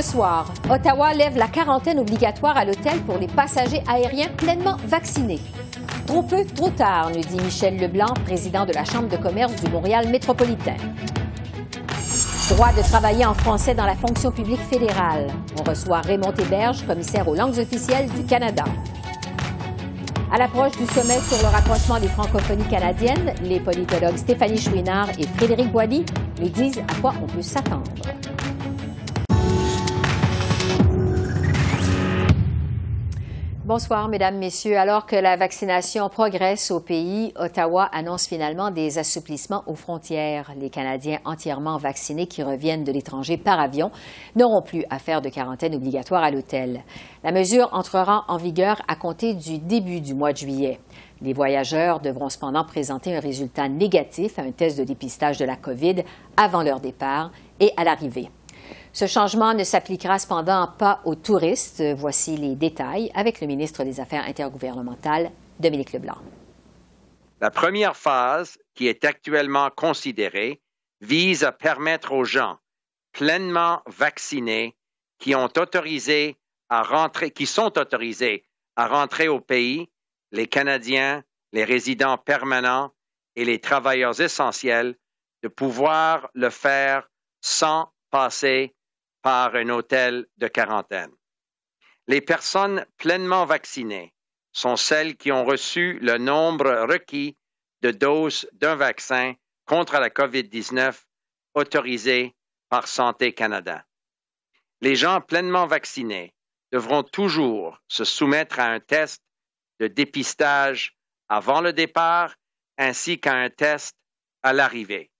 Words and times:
Ce 0.00 0.12
soir, 0.12 0.46
Ottawa 0.70 1.12
lève 1.12 1.36
la 1.36 1.48
quarantaine 1.48 1.98
obligatoire 1.98 2.56
à 2.56 2.64
l'hôtel 2.64 3.00
pour 3.00 3.18
les 3.18 3.26
passagers 3.26 3.82
aériens 3.88 4.28
pleinement 4.28 4.76
vaccinés. 4.86 5.40
Trop 6.06 6.22
peu, 6.22 6.44
trop 6.44 6.70
tard, 6.70 7.10
nous 7.12 7.20
dit 7.20 7.40
Michel 7.42 7.78
Leblanc, 7.78 8.14
président 8.24 8.64
de 8.64 8.72
la 8.72 8.84
Chambre 8.84 9.08
de 9.08 9.16
commerce 9.16 9.56
du 9.56 9.68
Montréal 9.72 10.08
métropolitain. 10.08 10.76
Droit 12.50 12.72
de 12.74 12.82
travailler 12.82 13.26
en 13.26 13.34
français 13.34 13.74
dans 13.74 13.86
la 13.86 13.96
fonction 13.96 14.30
publique 14.30 14.60
fédérale. 14.70 15.26
On 15.58 15.68
reçoit 15.68 16.02
Raymond 16.02 16.32
Héberge, 16.38 16.86
commissaire 16.86 17.26
aux 17.26 17.34
langues 17.34 17.58
officielles 17.58 18.08
du 18.08 18.24
Canada. 18.24 18.66
À 20.32 20.38
l'approche 20.38 20.76
du 20.76 20.86
sommet 20.86 21.18
sur 21.18 21.42
le 21.42 21.52
rapprochement 21.52 21.98
des 21.98 22.06
francophonies 22.06 22.68
canadiennes, 22.68 23.34
les 23.42 23.58
politologues 23.58 24.16
Stéphanie 24.16 24.60
Chouinard 24.60 25.08
et 25.18 25.26
Frédéric 25.26 25.72
Boilly 25.72 26.06
nous 26.40 26.50
disent 26.50 26.78
à 26.78 27.00
quoi 27.00 27.14
on 27.20 27.26
peut 27.26 27.42
s'attendre. 27.42 27.90
Bonsoir, 33.68 34.08
Mesdames, 34.08 34.38
Messieurs. 34.38 34.78
Alors 34.78 35.04
que 35.04 35.14
la 35.14 35.36
vaccination 35.36 36.08
progresse 36.08 36.70
au 36.70 36.80
pays, 36.80 37.34
Ottawa 37.36 37.84
annonce 37.92 38.26
finalement 38.26 38.70
des 38.70 38.96
assouplissements 38.96 39.62
aux 39.66 39.74
frontières. 39.74 40.50
Les 40.58 40.70
Canadiens 40.70 41.18
entièrement 41.26 41.76
vaccinés 41.76 42.26
qui 42.26 42.42
reviennent 42.42 42.82
de 42.82 42.92
l'étranger 42.92 43.36
par 43.36 43.60
avion 43.60 43.90
n'auront 44.36 44.62
plus 44.62 44.84
à 44.88 44.98
faire 44.98 45.20
de 45.20 45.28
quarantaine 45.28 45.74
obligatoire 45.74 46.22
à 46.22 46.30
l'hôtel. 46.30 46.80
La 47.22 47.30
mesure 47.30 47.68
entrera 47.72 48.24
en 48.28 48.38
vigueur 48.38 48.80
à 48.88 48.96
compter 48.96 49.34
du 49.34 49.58
début 49.58 50.00
du 50.00 50.14
mois 50.14 50.32
de 50.32 50.38
juillet. 50.38 50.80
Les 51.20 51.34
voyageurs 51.34 52.00
devront 52.00 52.30
cependant 52.30 52.64
présenter 52.64 53.14
un 53.14 53.20
résultat 53.20 53.68
négatif 53.68 54.38
à 54.38 54.44
un 54.44 54.50
test 54.50 54.78
de 54.78 54.84
dépistage 54.84 55.36
de 55.36 55.44
la 55.44 55.56
COVID 55.56 56.04
avant 56.38 56.62
leur 56.62 56.80
départ 56.80 57.32
et 57.60 57.74
à 57.76 57.84
l'arrivée. 57.84 58.30
Ce 58.98 59.06
changement 59.06 59.54
ne 59.54 59.62
s'appliquera 59.62 60.18
cependant 60.18 60.66
pas 60.76 61.02
aux 61.04 61.14
touristes. 61.14 61.80
Voici 61.96 62.36
les 62.36 62.56
détails 62.56 63.12
avec 63.14 63.40
le 63.40 63.46
ministre 63.46 63.84
des 63.84 64.00
Affaires 64.00 64.24
intergouvernementales, 64.24 65.30
Dominique 65.60 65.92
Leblanc. 65.92 66.18
La 67.40 67.52
première 67.52 67.96
phase, 67.96 68.58
qui 68.74 68.88
est 68.88 69.04
actuellement 69.04 69.70
considérée, 69.70 70.60
vise 71.00 71.44
à 71.44 71.52
permettre 71.52 72.10
aux 72.10 72.24
gens 72.24 72.58
pleinement 73.12 73.82
vaccinés 73.86 74.76
qui 75.20 75.36
ont 75.36 75.48
à 76.68 76.82
rentrer, 76.82 77.30
qui 77.30 77.46
sont 77.46 77.78
autorisés 77.78 78.46
à 78.74 78.88
rentrer 78.88 79.28
au 79.28 79.38
pays, 79.38 79.88
les 80.32 80.48
Canadiens, 80.48 81.22
les 81.52 81.62
résidents 81.62 82.18
permanents 82.18 82.90
et 83.36 83.44
les 83.44 83.60
travailleurs 83.60 84.20
essentiels, 84.20 84.96
de 85.44 85.48
pouvoir 85.48 86.30
le 86.34 86.50
faire 86.50 87.08
sans 87.40 87.92
passer 88.10 88.74
par 89.28 89.56
un 89.56 89.68
hôtel 89.68 90.24
de 90.38 90.48
quarantaine. 90.48 91.12
Les 92.06 92.22
personnes 92.22 92.86
pleinement 92.96 93.44
vaccinées 93.44 94.14
sont 94.52 94.76
celles 94.76 95.18
qui 95.18 95.30
ont 95.30 95.44
reçu 95.44 95.98
le 96.00 96.16
nombre 96.16 96.70
requis 96.88 97.36
de 97.82 97.90
doses 97.90 98.48
d'un 98.52 98.74
vaccin 98.74 99.34
contre 99.66 99.98
la 99.98 100.08
COVID-19 100.08 100.98
autorisé 101.52 102.34
par 102.70 102.88
Santé 102.88 103.34
Canada. 103.34 103.84
Les 104.80 104.96
gens 104.96 105.20
pleinement 105.20 105.66
vaccinés 105.66 106.32
devront 106.72 107.02
toujours 107.02 107.82
se 107.86 108.04
soumettre 108.04 108.60
à 108.60 108.70
un 108.70 108.80
test 108.80 109.22
de 109.78 109.88
dépistage 109.88 110.96
avant 111.28 111.60
le 111.60 111.74
départ 111.74 112.34
ainsi 112.78 113.20
qu'à 113.20 113.34
un 113.34 113.50
test 113.50 113.94
à 114.42 114.54
l'arrivée. 114.54 115.10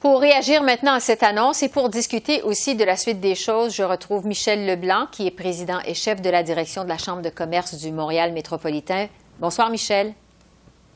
Pour 0.00 0.18
réagir 0.18 0.62
maintenant 0.62 0.94
à 0.94 1.00
cette 1.00 1.22
annonce 1.22 1.62
et 1.62 1.68
pour 1.68 1.90
discuter 1.90 2.40
aussi 2.40 2.74
de 2.74 2.84
la 2.84 2.96
suite 2.96 3.20
des 3.20 3.34
choses, 3.34 3.74
je 3.74 3.82
retrouve 3.82 4.26
Michel 4.26 4.64
Leblanc, 4.64 5.06
qui 5.12 5.26
est 5.26 5.30
président 5.30 5.78
et 5.84 5.92
chef 5.92 6.22
de 6.22 6.30
la 6.30 6.42
direction 6.42 6.84
de 6.84 6.88
la 6.88 6.96
Chambre 6.96 7.20
de 7.20 7.28
commerce 7.28 7.74
du 7.74 7.92
Montréal 7.92 8.32
métropolitain. 8.32 9.08
Bonsoir, 9.40 9.68
Michel. 9.68 10.14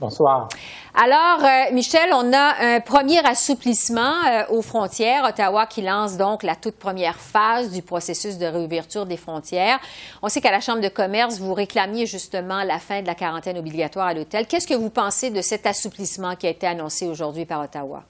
Bonsoir. 0.00 0.48
Alors, 0.94 1.44
euh, 1.44 1.74
Michel, 1.74 2.14
on 2.14 2.32
a 2.32 2.76
un 2.76 2.80
premier 2.80 3.18
assouplissement 3.26 4.24
euh, 4.26 4.44
aux 4.48 4.62
frontières. 4.62 5.24
Ottawa 5.24 5.66
qui 5.66 5.82
lance 5.82 6.16
donc 6.16 6.42
la 6.42 6.56
toute 6.56 6.78
première 6.78 7.16
phase 7.16 7.72
du 7.72 7.82
processus 7.82 8.38
de 8.38 8.46
réouverture 8.46 9.04
des 9.04 9.18
frontières. 9.18 9.80
On 10.22 10.30
sait 10.30 10.40
qu'à 10.40 10.50
la 10.50 10.60
Chambre 10.60 10.80
de 10.80 10.88
commerce, 10.88 11.38
vous 11.40 11.52
réclamiez 11.52 12.06
justement 12.06 12.64
la 12.64 12.78
fin 12.78 13.02
de 13.02 13.06
la 13.06 13.14
quarantaine 13.14 13.58
obligatoire 13.58 14.06
à 14.06 14.14
l'hôtel. 14.14 14.46
Qu'est-ce 14.46 14.66
que 14.66 14.72
vous 14.72 14.90
pensez 14.90 15.28
de 15.28 15.42
cet 15.42 15.66
assouplissement 15.66 16.36
qui 16.36 16.46
a 16.46 16.50
été 16.50 16.66
annoncé 16.66 17.06
aujourd'hui 17.06 17.44
par 17.44 17.60
Ottawa? 17.60 18.02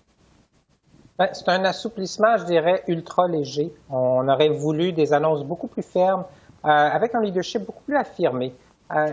Ben, 1.17 1.29
c'est 1.33 1.49
un 1.49 1.65
assouplissement, 1.65 2.37
je 2.39 2.45
dirais, 2.45 2.83
ultra 2.89 3.29
léger. 3.29 3.73
On 3.89 4.27
aurait 4.29 4.49
voulu 4.49 4.93
des 4.93 5.13
annonces 5.13 5.45
beaucoup 5.45 5.69
plus 5.69 5.85
fermes, 5.85 6.25
euh, 6.65 6.69
avec 6.69 7.15
un 7.15 7.21
leadership 7.21 7.65
beaucoup 7.65 7.85
plus 7.85 7.97
affirmé. 7.97 8.53
Il 8.91 8.97
euh, 8.97 9.07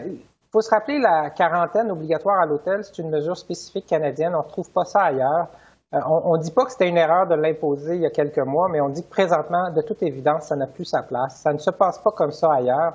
faut 0.52 0.62
se 0.62 0.70
rappeler, 0.72 1.00
la 1.00 1.30
quarantaine 1.30 1.92
obligatoire 1.92 2.42
à 2.42 2.46
l'hôtel, 2.48 2.84
c'est 2.84 2.98
une 2.98 3.12
mesure 3.12 3.38
spécifique 3.38 3.86
canadienne. 3.86 4.34
On 4.34 4.40
ne 4.40 4.44
retrouve 4.44 4.72
pas 4.72 4.86
ça 4.86 5.02
ailleurs. 5.02 5.48
Euh, 5.94 6.00
on 6.08 6.38
ne 6.38 6.42
dit 6.42 6.52
pas 6.52 6.66
que 6.66 6.72
c'était 6.72 6.90
une 6.90 6.98
erreur 6.98 7.28
de 7.28 7.36
l'imposer 7.36 7.96
il 7.96 8.02
y 8.02 8.06
a 8.06 8.10
quelques 8.10 8.40
mois, 8.40 8.68
mais 8.70 8.82
on 8.82 8.90
dit 8.90 9.04
que 9.04 9.10
présentement, 9.10 9.70
de 9.72 9.82
toute 9.82 10.02
évidence, 10.02 10.46
ça 10.46 10.56
n'a 10.56 10.66
plus 10.66 10.86
sa 10.86 11.04
place. 11.04 11.36
Ça 11.36 11.54
ne 11.54 11.60
se 11.60 11.70
passe 11.70 12.00
pas 12.00 12.12
comme 12.12 12.32
ça 12.32 12.52
ailleurs. 12.52 12.94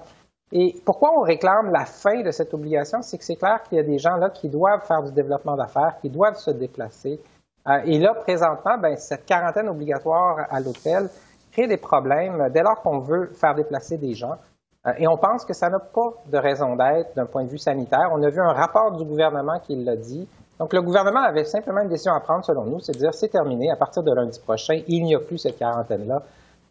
Et 0.51 0.75
pourquoi 0.85 1.13
on 1.17 1.23
réclame 1.23 1.71
la 1.71 1.85
fin 1.85 2.23
de 2.23 2.31
cette 2.33 2.55
obligation? 2.55 3.03
C'est 3.03 3.19
que 3.19 3.25
c'est 3.25 3.37
clair 3.37 3.63
qu'il 3.65 3.79
y 3.79 3.81
a 3.81 3.85
des 3.85 3.99
gens 3.99 4.17
là 4.17 4.31
qui 4.31 4.49
doivent 4.49 4.85
faire 4.85 5.03
du 5.03 5.13
développement 5.13 5.57
d'affaires, 5.57 5.97
qui 6.01 6.09
doivent 6.09 6.39
se 6.39 6.51
déplacer. 6.51 7.21
Euh, 7.69 7.81
et 7.85 7.99
là, 7.99 8.15
présentement, 8.15 8.79
ben, 8.79 8.97
cette 8.97 9.25
quarantaine 9.27 9.69
obligatoire 9.69 10.47
à 10.51 10.61
l'hôtel 10.61 11.09
crée 11.53 11.67
des 11.67 11.77
problèmes 11.77 12.49
dès 12.53 12.63
lors 12.63 12.81
qu'on 12.83 12.99
veut 12.99 13.31
faire 13.35 13.55
déplacer 13.55 13.99
des 13.99 14.15
gens. 14.15 14.37
Euh, 14.87 14.93
et 14.99 15.09
on 15.09 15.17
pense 15.17 15.45
que 15.45 15.53
ça 15.53 15.69
n'a 15.69 15.81
pas 15.81 16.15
de 16.27 16.39
raison 16.39 16.77
d'être 16.77 17.15
d'un 17.17 17.27
point 17.27 17.45
de 17.45 17.49
vue 17.49 17.59
sanitaire. 17.59 18.11
On 18.13 18.23
a 18.23 18.31
vu 18.31 18.41
un 18.41 18.53
rapport 18.53 18.93
du 18.93 19.05
gouvernement 19.05 19.59
qui 19.61 19.75
l'a 19.77 19.97
dit. 19.97 20.29
Donc, 20.59 20.73
le 20.73 20.81
gouvernement 20.81 21.21
avait 21.21 21.45
simplement 21.45 21.83
une 21.83 21.89
décision 21.89 22.13
à 22.13 22.21
prendre, 22.21 22.45
selon 22.45 22.65
nous, 22.65 22.81
c'est 22.81 22.93
de 22.93 22.99
dire 22.99 23.13
c'est 23.13 23.29
terminé. 23.29 23.71
À 23.71 23.77
partir 23.77 24.03
de 24.03 24.13
lundi 24.13 24.39
prochain, 24.41 24.81
il 24.87 25.05
n'y 25.05 25.15
a 25.15 25.21
plus 25.21 25.39
cette 25.39 25.59
quarantaine-là. 25.59 26.23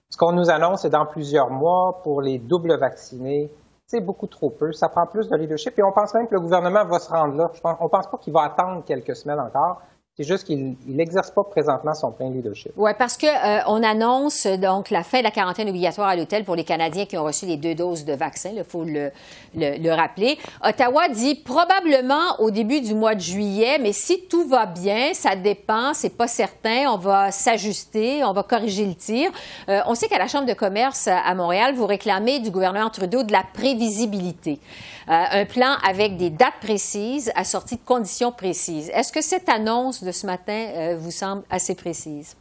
Ce 0.09 0.17
qu'on 0.17 0.31
nous 0.31 0.50
annonce, 0.50 0.83
c'est 0.83 0.89
dans 0.89 1.06
plusieurs 1.06 1.50
mois 1.50 2.00
pour 2.03 2.22
les 2.22 2.39
doubles 2.39 2.77
vaccinés. 2.79 3.51
C'est 3.85 4.01
beaucoup 4.01 4.27
trop 4.27 4.50
peu. 4.50 4.72
Ça 4.72 4.89
prend 4.89 5.06
plus 5.06 5.29
de 5.29 5.35
leadership. 5.35 5.77
Et 5.77 5.83
on 5.83 5.91
pense 5.91 6.13
même 6.13 6.27
que 6.27 6.33
le 6.33 6.41
gouvernement 6.41 6.85
va 6.85 7.00
se 7.00 7.09
rendre 7.09 7.35
là. 7.35 7.51
on 7.63 7.83
ne 7.83 7.89
pense 7.89 8.07
pas 8.07 8.17
qu'il 8.17 8.33
va 8.33 8.44
attendre 8.44 8.83
quelques 8.85 9.16
semaines 9.16 9.39
encore. 9.39 9.81
C'est 10.17 10.23
juste 10.23 10.45
qu'il 10.45 10.77
n'exerce 10.85 11.29
pas 11.29 11.43
présentement 11.43 11.93
son 11.93 12.09
plein 12.09 12.29
leadership. 12.29 12.71
Oui, 12.77 12.91
parce 12.97 13.17
que 13.17 13.25
euh, 13.25 13.61
on 13.67 13.83
annonce 13.83 14.47
donc 14.47 14.89
la 14.89 15.03
fin 15.03 15.17
de 15.17 15.23
la 15.23 15.31
quarantaine 15.31 15.67
obligatoire 15.67 16.07
à 16.07 16.15
l'hôtel 16.15 16.45
pour 16.45 16.55
les 16.55 16.63
Canadiens 16.63 17.05
qui 17.05 17.17
ont 17.17 17.25
reçu 17.25 17.45
les 17.45 17.57
deux 17.57 17.75
doses 17.75 18.05
de 18.05 18.13
vaccin. 18.13 18.51
Il 18.55 18.63
faut 18.63 18.85
le, 18.85 19.11
le, 19.53 19.91
rappeler. 19.93 20.37
Ottawa 20.63 21.09
dit 21.09 21.35
probablement 21.35 22.39
au 22.39 22.49
début 22.49 22.79
du 22.79 22.93
mois 22.93 23.13
de 23.13 23.19
juillet, 23.19 23.77
mais 23.77 23.91
si 23.91 24.25
tout 24.29 24.47
va 24.47 24.65
bien, 24.65 25.13
ça 25.13 25.35
dépend, 25.35 25.93
c'est 25.93 26.15
pas 26.15 26.27
certain. 26.27 26.85
On 26.93 26.97
va 26.97 27.31
s'ajuster, 27.31 28.23
on 28.23 28.31
va 28.31 28.43
corriger 28.43 28.85
le 28.85 28.95
tir. 28.95 29.29
Euh, 29.67 29.81
on 29.85 29.95
sait 29.95 30.07
qu'à 30.07 30.17
la 30.17 30.29
Chambre 30.29 30.47
de 30.47 30.53
commerce 30.53 31.09
à 31.09 31.35
Montréal, 31.35 31.75
vous 31.75 31.87
réclamez 31.87 32.39
du 32.39 32.51
gouvernement 32.51 32.89
Trudeau 32.89 33.23
de 33.23 33.33
la 33.33 33.43
prévisibilité. 33.53 34.59
Euh, 35.07 35.11
un 35.11 35.45
plan 35.45 35.75
avec 35.88 36.17
des 36.17 36.31
dates 36.31 36.59
précises, 36.59 37.31
assorties 37.35 37.77
de 37.77 37.85
conditions 37.85 38.31
précises. 38.31 38.89
Est-ce 38.89 39.13
que 39.13 39.21
cette 39.21 39.47
annonce 39.50 40.03
de 40.03 40.12
ce 40.12 40.25
matin 40.25 40.65
euh, 40.75 40.95
vous 40.97 41.12
semble 41.12 41.44
assez 41.51 41.75
précise? 41.75 42.35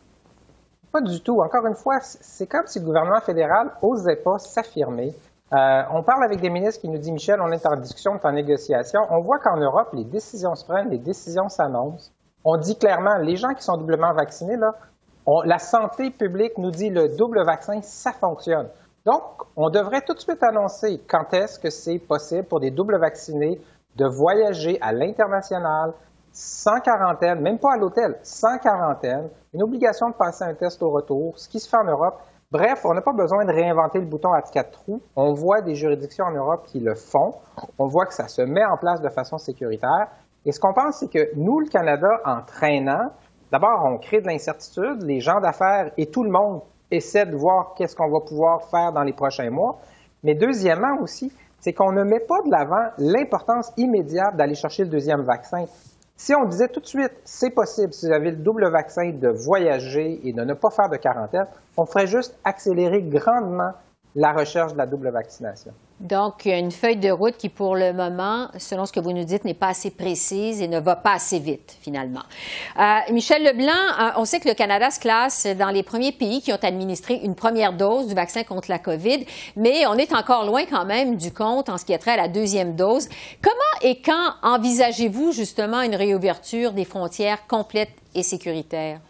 Pas 0.90 1.02
du 1.02 1.20
tout. 1.20 1.42
Encore 1.42 1.66
une 1.66 1.74
fois, 1.74 1.98
c'est 2.00 2.46
comme 2.46 2.66
si 2.66 2.78
le 2.78 2.86
gouvernement 2.86 3.20
fédéral 3.20 3.70
n'osait 3.82 4.16
pas 4.16 4.38
s'affirmer. 4.38 5.12
Euh, 5.52 5.82
on 5.92 6.02
parle 6.02 6.24
avec 6.24 6.40
des 6.40 6.48
ministres 6.48 6.80
qui 6.80 6.88
nous 6.88 6.96
disent, 6.96 7.12
Michel, 7.12 7.38
on 7.42 7.52
est 7.52 7.66
en 7.66 7.76
discussion, 7.76 8.12
on 8.12 8.16
est 8.16 8.26
en 8.26 8.32
négociation. 8.32 9.00
On 9.10 9.20
voit 9.20 9.40
qu'en 9.40 9.58
Europe, 9.58 9.90
les 9.92 10.04
décisions 10.04 10.54
se 10.54 10.64
prennent, 10.64 10.88
les 10.88 10.98
décisions 10.98 11.50
s'annoncent. 11.50 12.12
On 12.44 12.56
dit 12.56 12.78
clairement, 12.78 13.18
les 13.18 13.36
gens 13.36 13.52
qui 13.52 13.62
sont 13.62 13.76
doublement 13.76 14.14
vaccinés, 14.14 14.56
là, 14.56 14.72
la 15.44 15.58
santé 15.58 16.10
publique 16.10 16.56
nous 16.56 16.70
dit 16.70 16.88
le 16.88 17.14
double 17.14 17.44
vaccin, 17.44 17.80
ça 17.82 18.12
fonctionne. 18.12 18.68
Donc, 19.04 19.22
on 19.54 19.68
devrait 19.68 20.00
tout 20.00 20.14
de 20.14 20.18
suite 20.18 20.42
annoncer 20.42 21.02
quand 21.06 21.34
est-ce 21.34 21.58
que 21.58 21.68
c'est 21.68 21.98
possible 21.98 22.44
pour 22.44 22.60
des 22.60 22.70
doubles 22.70 22.98
vaccinés 22.98 23.60
de 23.96 24.06
voyager 24.06 24.78
à 24.80 24.92
l'international 24.92 25.92
sans 26.32 26.80
quarantaine, 26.80 27.40
même 27.40 27.58
pas 27.58 27.74
à 27.74 27.76
l'hôtel, 27.76 28.18
sans 28.22 28.58
quarantaine, 28.58 29.28
une 29.52 29.62
obligation 29.62 30.08
de 30.08 30.14
passer 30.14 30.44
un 30.44 30.54
test 30.54 30.82
au 30.82 30.90
retour, 30.90 31.38
ce 31.38 31.48
qui 31.48 31.60
se 31.60 31.68
fait 31.68 31.76
en 31.76 31.84
Europe. 31.84 32.18
Bref, 32.50 32.80
on 32.84 32.94
n'a 32.94 33.02
pas 33.02 33.12
besoin 33.12 33.44
de 33.44 33.52
réinventer 33.52 34.00
le 34.00 34.06
bouton 34.06 34.32
à 34.32 34.40
quatre 34.40 34.70
trous. 34.70 35.00
On 35.16 35.32
voit 35.32 35.60
des 35.60 35.74
juridictions 35.74 36.24
en 36.24 36.32
Europe 36.32 36.66
qui 36.66 36.80
le 36.80 36.94
font. 36.94 37.34
On 37.78 37.86
voit 37.86 38.06
que 38.06 38.14
ça 38.14 38.26
se 38.26 38.42
met 38.42 38.64
en 38.64 38.76
place 38.76 39.00
de 39.00 39.08
façon 39.10 39.38
sécuritaire. 39.38 40.08
Et 40.44 40.52
ce 40.52 40.58
qu'on 40.58 40.72
pense, 40.72 40.98
c'est 40.98 41.10
que 41.10 41.30
nous, 41.36 41.60
le 41.60 41.68
Canada, 41.68 42.08
en 42.24 42.42
traînant, 42.42 43.10
d'abord, 43.52 43.84
on 43.84 43.98
crée 43.98 44.20
de 44.20 44.26
l'incertitude. 44.26 45.02
Les 45.02 45.20
gens 45.20 45.40
d'affaires 45.40 45.92
et 45.96 46.06
tout 46.06 46.22
le 46.22 46.30
monde 46.30 46.62
essaient 46.90 47.26
de 47.26 47.36
voir 47.36 47.74
qu'est-ce 47.76 47.96
qu'on 47.96 48.10
va 48.10 48.20
pouvoir 48.20 48.64
faire 48.64 48.92
dans 48.92 49.02
les 49.02 49.12
prochains 49.12 49.50
mois. 49.50 49.78
Mais 50.22 50.34
deuxièmement 50.34 51.00
aussi, 51.00 51.32
c'est 51.60 51.72
qu'on 51.72 51.92
ne 51.92 52.04
met 52.04 52.20
pas 52.20 52.42
de 52.44 52.50
l'avant 52.50 52.90
l'importance 52.98 53.72
immédiate 53.76 54.36
d'aller 54.36 54.54
chercher 54.54 54.84
le 54.84 54.90
deuxième 54.90 55.22
vaccin. 55.22 55.64
Si 56.16 56.34
on 56.34 56.44
disait 56.44 56.68
tout 56.68 56.80
de 56.80 56.86
suite, 56.86 57.12
c'est 57.24 57.50
possible, 57.50 57.92
si 57.92 58.06
vous 58.06 58.12
avez 58.12 58.30
le 58.30 58.36
double 58.36 58.70
vaccin, 58.70 59.10
de 59.10 59.28
voyager 59.28 60.20
et 60.26 60.32
de 60.32 60.42
ne 60.44 60.54
pas 60.54 60.70
faire 60.70 60.88
de 60.88 60.96
quarantaine, 60.96 61.46
on 61.76 61.86
ferait 61.86 62.06
juste 62.06 62.38
accélérer 62.44 63.02
grandement 63.02 63.72
la 64.14 64.32
recherche 64.32 64.72
de 64.72 64.78
la 64.78 64.86
double 64.86 65.10
vaccination. 65.10 65.72
Donc, 66.00 66.44
une 66.44 66.72
feuille 66.72 66.96
de 66.96 67.10
route 67.10 67.36
qui, 67.36 67.48
pour 67.48 67.76
le 67.76 67.92
moment, 67.92 68.48
selon 68.58 68.84
ce 68.84 68.92
que 68.92 69.00
vous 69.00 69.12
nous 69.12 69.24
dites, 69.24 69.44
n'est 69.44 69.54
pas 69.54 69.68
assez 69.68 69.90
précise 69.90 70.60
et 70.60 70.68
ne 70.68 70.80
va 70.80 70.96
pas 70.96 71.12
assez 71.12 71.38
vite, 71.38 71.76
finalement. 71.80 72.22
Euh, 72.78 72.98
Michel 73.12 73.44
Leblanc, 73.44 73.70
euh, 73.70 74.10
on 74.16 74.24
sait 74.24 74.40
que 74.40 74.48
le 74.48 74.54
Canada 74.54 74.90
se 74.90 74.98
classe 74.98 75.46
dans 75.46 75.70
les 75.70 75.84
premiers 75.84 76.12
pays 76.12 76.42
qui 76.42 76.52
ont 76.52 76.58
administré 76.60 77.20
une 77.22 77.36
première 77.36 77.72
dose 77.72 78.08
du 78.08 78.14
vaccin 78.14 78.42
contre 78.42 78.70
la 78.70 78.80
COVID, 78.80 79.24
mais 79.56 79.86
on 79.86 79.94
est 79.94 80.12
encore 80.12 80.44
loin 80.44 80.64
quand 80.66 80.84
même 80.84 81.16
du 81.16 81.32
compte 81.32 81.68
en 81.68 81.78
ce 81.78 81.84
qui 81.84 81.94
a 81.94 81.98
trait 81.98 82.12
à 82.12 82.16
la 82.16 82.28
deuxième 82.28 82.74
dose. 82.74 83.08
Comment 83.40 83.54
et 83.82 84.00
quand 84.00 84.34
envisagez-vous 84.42 85.32
justement 85.32 85.80
une 85.80 85.94
réouverture 85.94 86.72
des 86.72 86.84
frontières 86.84 87.46
complète 87.46 87.90
et 88.14 88.22
sécuritaire? 88.22 89.00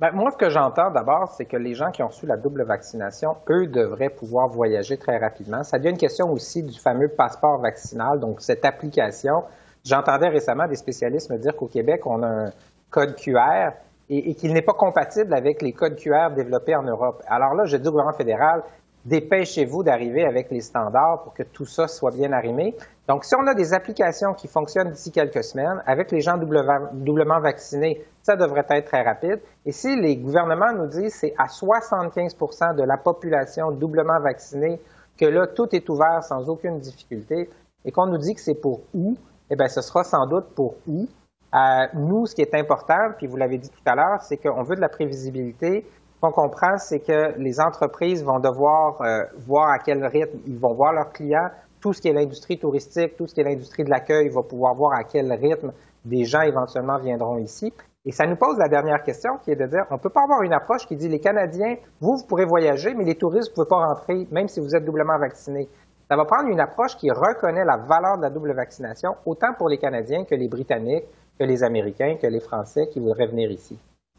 Ben, 0.00 0.12
moi, 0.12 0.30
ce 0.30 0.36
que 0.36 0.48
j'entends 0.48 0.92
d'abord, 0.92 1.26
c'est 1.36 1.44
que 1.44 1.56
les 1.56 1.74
gens 1.74 1.90
qui 1.90 2.04
ont 2.04 2.06
reçu 2.06 2.24
la 2.24 2.36
double 2.36 2.62
vaccination, 2.62 3.34
eux, 3.50 3.66
devraient 3.66 4.10
pouvoir 4.10 4.46
voyager 4.46 4.96
très 4.96 5.18
rapidement. 5.18 5.64
Ça 5.64 5.78
devient 5.78 5.90
une 5.90 5.98
question 5.98 6.30
aussi 6.30 6.62
du 6.62 6.78
fameux 6.78 7.08
passeport 7.08 7.60
vaccinal, 7.60 8.20
donc 8.20 8.40
cette 8.40 8.64
application. 8.64 9.42
J'entendais 9.84 10.28
récemment 10.28 10.68
des 10.68 10.76
spécialistes 10.76 11.30
me 11.30 11.38
dire 11.38 11.56
qu'au 11.56 11.66
Québec, 11.66 12.06
on 12.06 12.22
a 12.22 12.28
un 12.28 12.52
code 12.90 13.16
QR 13.16 13.72
et, 14.08 14.30
et 14.30 14.34
qu'il 14.36 14.52
n'est 14.52 14.62
pas 14.62 14.72
compatible 14.72 15.34
avec 15.34 15.62
les 15.62 15.72
codes 15.72 15.96
QR 15.96 16.30
développés 16.32 16.76
en 16.76 16.84
Europe. 16.84 17.20
Alors 17.26 17.54
là, 17.54 17.64
je 17.64 17.76
dis 17.76 17.88
au 17.88 17.90
gouvernement 17.90 18.16
fédéral, 18.16 18.62
dépêchez-vous 19.08 19.82
d'arriver 19.82 20.24
avec 20.24 20.50
les 20.50 20.60
standards 20.60 21.22
pour 21.22 21.34
que 21.34 21.42
tout 21.42 21.64
ça 21.64 21.88
soit 21.88 22.10
bien 22.10 22.32
arrimé. 22.32 22.76
Donc, 23.08 23.24
si 23.24 23.34
on 23.34 23.46
a 23.46 23.54
des 23.54 23.72
applications 23.72 24.34
qui 24.34 24.48
fonctionnent 24.48 24.90
d'ici 24.90 25.10
quelques 25.10 25.42
semaines, 25.42 25.82
avec 25.86 26.10
les 26.10 26.20
gens 26.20 26.36
doublement 26.36 27.40
vaccinés, 27.40 28.04
ça 28.22 28.36
devrait 28.36 28.66
être 28.68 28.86
très 28.86 29.02
rapide. 29.02 29.40
Et 29.64 29.72
si 29.72 29.96
les 29.96 30.16
gouvernements 30.16 30.72
nous 30.72 30.86
disent 30.86 31.14
c'est 31.14 31.34
à 31.38 31.46
75% 31.46 32.76
de 32.76 32.82
la 32.82 32.98
population 32.98 33.70
doublement 33.70 34.20
vaccinée 34.20 34.80
que 35.18 35.24
là, 35.24 35.46
tout 35.46 35.74
est 35.74 35.88
ouvert 35.88 36.22
sans 36.22 36.48
aucune 36.48 36.78
difficulté, 36.78 37.50
et 37.84 37.90
qu'on 37.90 38.06
nous 38.06 38.18
dit 38.18 38.34
que 38.34 38.40
c'est 38.40 38.54
pour 38.54 38.82
où, 38.94 39.16
eh 39.50 39.56
bien, 39.56 39.68
ce 39.68 39.80
sera 39.80 40.04
sans 40.04 40.26
doute 40.26 40.46
pour 40.54 40.76
où. 40.86 41.06
Euh, 41.54 41.86
nous, 41.94 42.26
ce 42.26 42.34
qui 42.34 42.42
est 42.42 42.54
important, 42.54 43.12
puis 43.16 43.26
vous 43.26 43.36
l'avez 43.36 43.56
dit 43.56 43.70
tout 43.70 43.82
à 43.86 43.94
l'heure, 43.94 44.22
c'est 44.22 44.36
qu'on 44.36 44.62
veut 44.62 44.76
de 44.76 44.80
la 44.80 44.90
prévisibilité. 44.90 45.86
Qu'on 46.20 46.32
comprend, 46.32 46.78
c'est 46.78 46.98
que 46.98 47.38
les 47.38 47.60
entreprises 47.60 48.24
vont 48.24 48.40
devoir 48.40 49.00
euh, 49.02 49.24
voir 49.46 49.70
à 49.70 49.78
quel 49.78 50.04
rythme 50.04 50.38
ils 50.46 50.58
vont 50.58 50.74
voir 50.74 50.92
leurs 50.92 51.12
clients, 51.12 51.48
tout 51.80 51.92
ce 51.92 52.00
qui 52.00 52.08
est 52.08 52.12
l'industrie 52.12 52.58
touristique, 52.58 53.16
tout 53.16 53.28
ce 53.28 53.34
qui 53.34 53.40
est 53.40 53.44
l'industrie 53.44 53.84
de 53.84 53.90
l'accueil 53.90 54.28
va 54.28 54.42
pouvoir 54.42 54.74
voir 54.74 54.98
à 54.98 55.04
quel 55.04 55.32
rythme 55.32 55.72
des 56.04 56.24
gens 56.24 56.40
éventuellement 56.40 56.98
viendront 56.98 57.38
ici. 57.38 57.72
Et 58.04 58.10
ça 58.10 58.26
nous 58.26 58.36
pose 58.36 58.58
la 58.58 58.68
dernière 58.68 59.02
question 59.04 59.36
qui 59.44 59.52
est 59.52 59.56
de 59.56 59.66
dire, 59.66 59.84
on 59.90 59.94
ne 59.94 60.00
peut 60.00 60.10
pas 60.10 60.22
avoir 60.22 60.42
une 60.42 60.52
approche 60.52 60.86
qui 60.86 60.96
dit 60.96 61.08
les 61.08 61.20
Canadiens, 61.20 61.76
vous, 62.00 62.16
vous 62.16 62.26
pourrez 62.26 62.46
voyager, 62.46 62.94
mais 62.94 63.04
les 63.04 63.14
touristes, 63.14 63.52
vous 63.54 63.62
ne 63.62 63.66
pouvez 63.66 63.68
pas 63.68 63.86
rentrer, 63.86 64.26
même 64.32 64.48
si 64.48 64.58
vous 64.58 64.74
êtes 64.74 64.84
doublement 64.84 65.18
vacciné. 65.18 65.68
Ça 66.08 66.16
va 66.16 66.24
prendre 66.24 66.48
une 66.48 66.60
approche 66.60 66.96
qui 66.96 67.10
reconnaît 67.10 67.64
la 67.64 67.76
valeur 67.76 68.16
de 68.16 68.22
la 68.22 68.30
double 68.30 68.54
vaccination, 68.54 69.14
autant 69.26 69.52
pour 69.56 69.68
les 69.68 69.78
Canadiens 69.78 70.24
que 70.24 70.34
les 70.34 70.48
Britanniques, 70.48 71.04
que 71.38 71.44
les 71.44 71.62
Américains, 71.62 72.16
que 72.20 72.26
les 72.26 72.40
Français 72.40 72.88
qui 72.88 72.98
voudraient 72.98 73.26
venir 73.26 73.50
ici. 73.50 73.78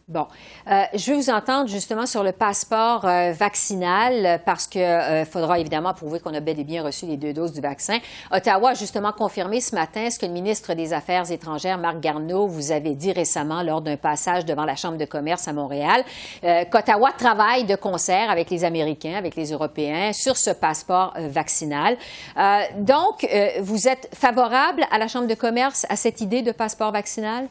Bon, 0.10 0.26
euh, 0.68 0.86
je 0.96 1.12
veux 1.12 1.18
vous 1.18 1.30
entendre 1.30 1.70
justement 1.70 2.08
sur 2.08 2.24
le 2.24 2.32
passeport 2.32 3.06
euh, 3.06 3.32
vaccinal 3.32 4.42
parce 4.44 4.66
qu'il 4.66 4.82
euh, 4.82 5.24
faudra 5.24 5.60
évidemment 5.60 5.94
prouver 5.94 6.20
qu'on 6.20 6.34
a 6.34 6.40
bel 6.40 6.60
et 6.60 6.64
bien 6.64 6.84
reçu 6.84 7.06
les 7.06 7.16
deux 7.16 7.32
doses 7.32 7.54
du 7.54 7.62
vaccin. 7.62 8.00
Ottawa 8.32 8.72
a 8.72 8.74
justement 8.74 9.12
confirmé 9.12 9.62
ce 9.62 9.76
matin 9.76 10.10
ce 10.10 10.18
que 10.18 10.26
le 10.26 10.32
ministre 10.32 10.74
des 10.74 10.94
Affaires 10.94 11.32
étrangères, 11.32 11.78
Marc 11.78 12.00
Garneau, 12.00 12.48
vous 12.48 12.72
avait 12.72 12.96
dit 12.96 13.12
récemment 13.12 13.62
lors 13.62 13.82
d'un 13.82 13.98
passage 13.98 14.46
devant 14.46 14.66
la 14.66 14.76
Chambre 14.76 14.98
de 14.98 15.06
commerce 15.06 15.48
à 15.48 15.54
Montréal, 15.54 16.04
qu'Ottawa 16.42 17.12
travaille 17.12 17.66
de 17.66 17.76
concert 17.76 18.32
avec 18.32 18.50
les 18.50 18.64
Américains, 18.64 19.14
avec 19.16 19.36
les 19.36 19.52
Européens 19.52 20.12
sur 20.12 20.38
ce 20.38 20.50
passeport 20.50 21.14
vaccinal. 21.18 21.98
donc, 22.78 23.28
vous 23.62 23.88
êtes 23.88 24.10
favorable 24.16 24.86
à 24.92 24.98
la 24.98 25.08
Chambre 25.08 25.28
de 25.28 25.36
commerce 25.36 25.86
à 25.88 25.96
cette 25.96 26.22
idée 26.22 26.42
de 26.42 26.52
passeport 26.52 26.92
vaccinal? 26.92 27.48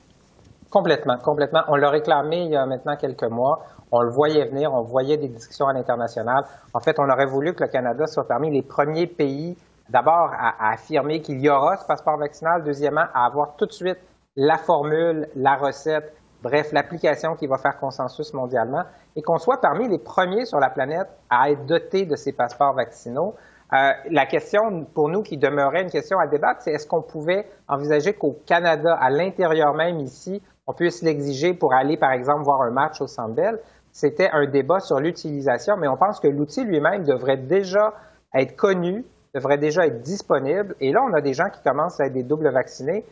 Complètement, 0.70 1.16
complètement. 1.16 1.62
On 1.68 1.76
l'a 1.76 1.88
réclamé 1.88 2.42
il 2.42 2.50
y 2.50 2.56
a 2.56 2.66
maintenant 2.66 2.96
quelques 2.96 3.24
mois. 3.24 3.60
On 3.90 4.02
le 4.02 4.10
voyait 4.10 4.44
venir, 4.44 4.72
on 4.74 4.82
voyait 4.82 5.16
des 5.16 5.28
discussions 5.28 5.66
à 5.66 5.72
l'international. 5.72 6.44
En 6.74 6.80
fait, 6.80 6.98
on 6.98 7.08
aurait 7.08 7.26
voulu 7.26 7.54
que 7.54 7.64
le 7.64 7.70
Canada 7.70 8.06
soit 8.06 8.28
parmi 8.28 8.50
les 8.50 8.60
premiers 8.60 9.06
pays, 9.06 9.56
d'abord, 9.88 10.30
à, 10.38 10.72
affirmer 10.72 11.22
qu'il 11.22 11.40
y 11.40 11.48
aura 11.48 11.78
ce 11.78 11.86
passeport 11.86 12.18
vaccinal. 12.18 12.64
Deuxièmement, 12.64 13.06
à 13.14 13.24
avoir 13.24 13.56
tout 13.56 13.64
de 13.64 13.72
suite 13.72 13.98
la 14.36 14.58
formule, 14.58 15.28
la 15.36 15.56
recette, 15.56 16.14
bref, 16.42 16.70
l'application 16.72 17.34
qui 17.34 17.46
va 17.46 17.56
faire 17.56 17.78
consensus 17.78 18.34
mondialement, 18.34 18.82
et 19.16 19.22
qu'on 19.22 19.38
soit 19.38 19.62
parmi 19.62 19.88
les 19.88 19.98
premiers 19.98 20.44
sur 20.44 20.60
la 20.60 20.68
planète 20.68 21.08
à 21.30 21.50
être 21.50 21.64
dotés 21.64 22.04
de 22.04 22.14
ces 22.14 22.32
passeports 22.32 22.74
vaccinaux. 22.74 23.34
Euh, 23.72 23.90
la 24.10 24.26
question 24.26 24.84
pour 24.84 25.08
nous 25.08 25.22
qui 25.22 25.36
demeurait 25.36 25.82
une 25.82 25.90
question 25.90 26.18
à 26.18 26.26
débattre, 26.26 26.62
c'est 26.62 26.72
est-ce 26.72 26.86
qu'on 26.86 27.02
pouvait 27.02 27.46
envisager 27.68 28.14
qu'au 28.14 28.38
Canada, 28.46 28.96
à 28.98 29.10
l'intérieur 29.10 29.74
même 29.74 30.00
ici, 30.00 30.42
on 30.68 30.74
puisse 30.74 31.02
l'exiger 31.02 31.54
pour 31.54 31.72
aller, 31.72 31.96
par 31.96 32.12
exemple, 32.12 32.44
voir 32.44 32.60
un 32.60 32.70
match 32.70 33.00
au 33.00 33.06
Centre 33.06 33.58
C'était 33.90 34.28
un 34.30 34.46
débat 34.46 34.80
sur 34.80 35.00
l'utilisation, 35.00 35.76
mais 35.78 35.88
on 35.88 35.96
pense 35.96 36.20
que 36.20 36.28
l'outil 36.28 36.62
lui-même 36.62 37.04
devrait 37.04 37.38
déjà 37.38 37.94
être 38.34 38.54
connu, 38.54 39.04
devrait 39.34 39.56
déjà 39.56 39.86
être 39.86 40.02
disponible. 40.02 40.76
Et 40.80 40.92
là, 40.92 41.00
on 41.10 41.14
a 41.14 41.22
des 41.22 41.32
gens 41.32 41.48
qui 41.48 41.62
commencent 41.62 41.98
à 42.00 42.06
être 42.06 42.12
des 42.12 42.22
doubles 42.22 42.52
vaccinés. 42.52 43.06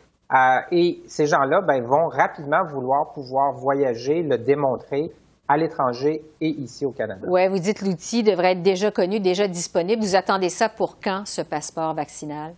Et 0.71 1.01
ces 1.07 1.25
gens-là 1.25 1.61
ben, 1.61 1.83
vont 1.83 2.07
rapidement 2.09 2.63
vouloir 2.63 3.11
pouvoir 3.13 3.53
voyager, 3.53 4.21
le 4.21 4.37
démontrer 4.37 5.11
à 5.47 5.57
l'étranger 5.57 6.21
et 6.41 6.49
ici 6.49 6.85
au 6.85 6.91
Canada. 6.91 7.25
Oui, 7.27 7.47
vous 7.47 7.57
dites 7.57 7.81
l'outil 7.81 8.21
devrait 8.21 8.51
être 8.51 8.61
déjà 8.61 8.91
connu, 8.91 9.19
déjà 9.19 9.47
disponible. 9.47 10.03
Vous 10.03 10.15
attendez 10.15 10.49
ça 10.49 10.69
pour 10.69 10.99
quand, 11.03 11.23
ce 11.25 11.41
passeport 11.41 11.95
vaccinal? 11.95 12.53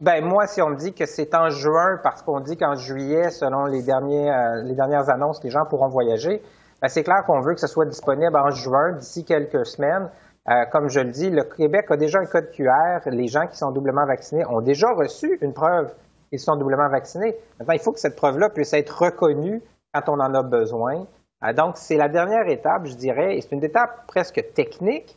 Ben 0.00 0.24
moi, 0.24 0.46
si 0.46 0.60
on 0.60 0.70
me 0.70 0.76
dit 0.76 0.92
que 0.92 1.06
c'est 1.06 1.34
en 1.34 1.50
juin, 1.50 2.00
parce 2.02 2.22
qu'on 2.22 2.40
dit 2.40 2.56
qu'en 2.56 2.74
juillet, 2.74 3.30
selon 3.30 3.66
les, 3.66 3.82
derniers, 3.82 4.30
euh, 4.30 4.62
les 4.62 4.74
dernières 4.74 5.08
annonces, 5.08 5.42
les 5.44 5.50
gens 5.50 5.64
pourront 5.66 5.88
voyager, 5.88 6.42
ben 6.82 6.88
c'est 6.88 7.04
clair 7.04 7.24
qu'on 7.26 7.40
veut 7.40 7.54
que 7.54 7.60
ce 7.60 7.68
soit 7.68 7.86
disponible 7.86 8.36
en 8.36 8.50
juin, 8.50 8.92
d'ici 8.92 9.24
quelques 9.24 9.64
semaines. 9.64 10.10
Euh, 10.50 10.66
comme 10.70 10.88
je 10.88 11.00
le 11.00 11.10
dis, 11.10 11.30
le 11.30 11.44
Québec 11.44 11.86
a 11.90 11.96
déjà 11.96 12.18
un 12.18 12.26
code 12.26 12.50
QR. 12.50 13.00
Les 13.06 13.28
gens 13.28 13.46
qui 13.46 13.56
sont 13.56 13.70
doublement 13.70 14.04
vaccinés 14.04 14.44
ont 14.46 14.60
déjà 14.60 14.90
reçu 14.92 15.38
une 15.40 15.54
preuve 15.54 15.94
qu'ils 16.28 16.40
sont 16.40 16.56
doublement 16.56 16.88
vaccinés. 16.88 17.36
Maintenant, 17.58 17.74
il 17.74 17.80
faut 17.80 17.92
que 17.92 18.00
cette 18.00 18.16
preuve-là 18.16 18.50
puisse 18.50 18.74
être 18.74 18.90
reconnue 18.90 19.62
quand 19.94 20.08
on 20.08 20.20
en 20.20 20.34
a 20.34 20.42
besoin. 20.42 21.06
Euh, 21.44 21.52
donc, 21.52 21.76
c'est 21.76 21.96
la 21.96 22.08
dernière 22.08 22.46
étape, 22.48 22.86
je 22.86 22.94
dirais, 22.94 23.36
et 23.36 23.40
c'est 23.40 23.52
une 23.52 23.64
étape 23.64 24.06
presque 24.06 24.44
technique, 24.54 25.16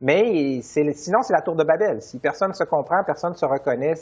mais 0.00 0.60
sinon, 0.62 1.22
c'est 1.22 1.32
la 1.32 1.42
tour 1.42 1.56
de 1.56 1.64
Babel. 1.64 2.00
Si 2.02 2.18
personne 2.18 2.50
ne 2.50 2.54
se 2.54 2.64
comprend, 2.64 3.02
personne 3.04 3.32
ne 3.32 3.36
se 3.36 3.44
reconnaît, 3.44 3.94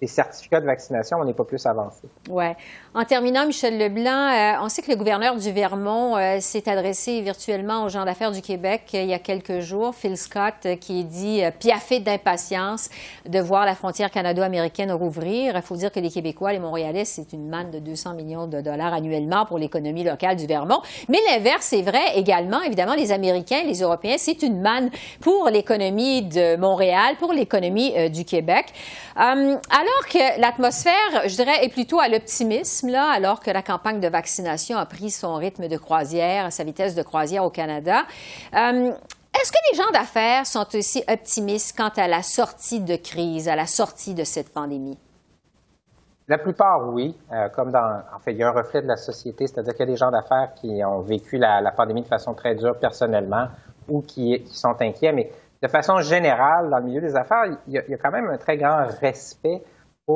les 0.00 0.06
certificats 0.06 0.60
de 0.60 0.66
vaccination, 0.66 1.18
on 1.20 1.24
n'est 1.24 1.34
pas 1.34 1.44
plus 1.44 1.64
avancé. 1.66 2.08
Oui. 2.30 2.46
En 2.94 3.04
terminant, 3.04 3.46
Michel 3.46 3.78
Leblanc, 3.78 4.10
euh, 4.10 4.52
on 4.62 4.68
sait 4.70 4.80
que 4.80 4.90
le 4.90 4.96
gouverneur 4.96 5.36
du 5.36 5.52
Vermont 5.52 6.16
euh, 6.16 6.40
s'est 6.40 6.68
adressé 6.70 7.20
virtuellement 7.20 7.84
aux 7.84 7.90
gens 7.90 8.06
d'affaires 8.06 8.32
du 8.32 8.40
Québec 8.40 8.84
euh, 8.94 9.02
il 9.02 9.08
y 9.08 9.14
a 9.14 9.18
quelques 9.18 9.60
jours. 9.60 9.94
Phil 9.94 10.16
Scott, 10.16 10.66
qui 10.80 11.04
dit 11.04 11.42
piaffé 11.58 12.00
d'impatience 12.00 12.88
de 13.28 13.38
voir 13.40 13.66
la 13.66 13.74
frontière 13.74 14.10
canado-américaine 14.10 14.90
rouvrir. 14.90 15.54
Il 15.54 15.62
faut 15.62 15.76
dire 15.76 15.92
que 15.92 16.00
les 16.00 16.10
Québécois, 16.10 16.52
les 16.52 16.58
Montréalais, 16.58 17.04
c'est 17.04 17.34
une 17.34 17.48
manne 17.48 17.70
de 17.70 17.78
200 17.78 18.14
millions 18.14 18.46
de 18.46 18.60
dollars 18.62 18.94
annuellement 18.94 19.44
pour 19.44 19.58
l'économie 19.58 20.04
locale 20.04 20.36
du 20.36 20.46
Vermont. 20.46 20.80
Mais 21.08 21.18
l'inverse 21.30 21.74
est 21.74 21.82
vrai 21.82 22.16
également. 22.16 22.62
Évidemment, 22.62 22.94
les 22.94 23.12
Américains, 23.12 23.62
les 23.66 23.82
Européens, 23.82 24.16
c'est 24.18 24.42
une 24.42 24.62
manne 24.62 24.90
pour 25.20 25.50
l'économie 25.50 26.22
de 26.22 26.56
Montréal, 26.56 27.16
pour 27.18 27.34
l'économie 27.34 28.10
du 28.10 28.24
Québec. 28.24 28.66
alors, 29.16 29.89
alors 29.90 30.06
que 30.08 30.40
l'atmosphère, 30.40 31.28
je 31.28 31.34
dirais, 31.34 31.64
est 31.64 31.68
plutôt 31.68 32.00
à 32.00 32.08
l'optimisme, 32.08 32.88
là, 32.88 33.10
alors 33.10 33.40
que 33.40 33.50
la 33.50 33.62
campagne 33.62 34.00
de 34.00 34.08
vaccination 34.08 34.76
a 34.76 34.86
pris 34.86 35.10
son 35.10 35.34
rythme 35.34 35.68
de 35.68 35.76
croisière, 35.76 36.52
sa 36.52 36.64
vitesse 36.64 36.94
de 36.94 37.02
croisière 37.02 37.44
au 37.44 37.50
Canada. 37.50 38.02
Euh, 38.54 38.92
est-ce 39.32 39.52
que 39.52 39.58
les 39.72 39.78
gens 39.78 39.90
d'affaires 39.92 40.46
sont 40.46 40.66
aussi 40.74 41.02
optimistes 41.08 41.76
quant 41.76 41.90
à 41.96 42.08
la 42.08 42.22
sortie 42.22 42.80
de 42.80 42.96
crise, 42.96 43.48
à 43.48 43.56
la 43.56 43.66
sortie 43.66 44.14
de 44.14 44.24
cette 44.24 44.52
pandémie? 44.52 44.98
La 46.28 46.38
plupart, 46.38 46.92
oui. 46.92 47.16
Euh, 47.32 47.48
comme 47.48 47.74
en 47.74 48.18
fait, 48.20 48.32
il 48.32 48.38
y 48.38 48.42
a 48.42 48.48
un 48.48 48.52
reflet 48.52 48.82
de 48.82 48.86
la 48.86 48.96
société, 48.96 49.46
c'est-à-dire 49.46 49.72
qu'il 49.72 49.80
y 49.80 49.88
a 49.88 49.92
des 49.92 49.96
gens 49.96 50.10
d'affaires 50.10 50.52
qui 50.54 50.84
ont 50.84 51.00
vécu 51.00 51.38
la, 51.38 51.72
pandémie 51.72 52.02
de 52.02 52.08
façon 52.08 52.34
très 52.34 52.54
dure 52.54 52.78
personnellement 52.78 53.48
ou 53.88 54.02
qui, 54.02 54.44
sont 54.46 54.80
inquiets. 54.80 55.12
Mais 55.12 55.30
de 55.62 55.68
façon 55.68 55.98
générale, 56.00 56.70
dans 56.70 56.78
le 56.78 56.84
milieu 56.84 57.00
des 57.00 57.16
affaires, 57.16 57.44
il 57.66 57.74
y, 57.74 57.78
a, 57.78 57.98
quand 57.98 58.12
même 58.12 58.28
un 58.28 58.36
très 58.36 58.56
grand 58.56 58.86
respect 59.00 59.62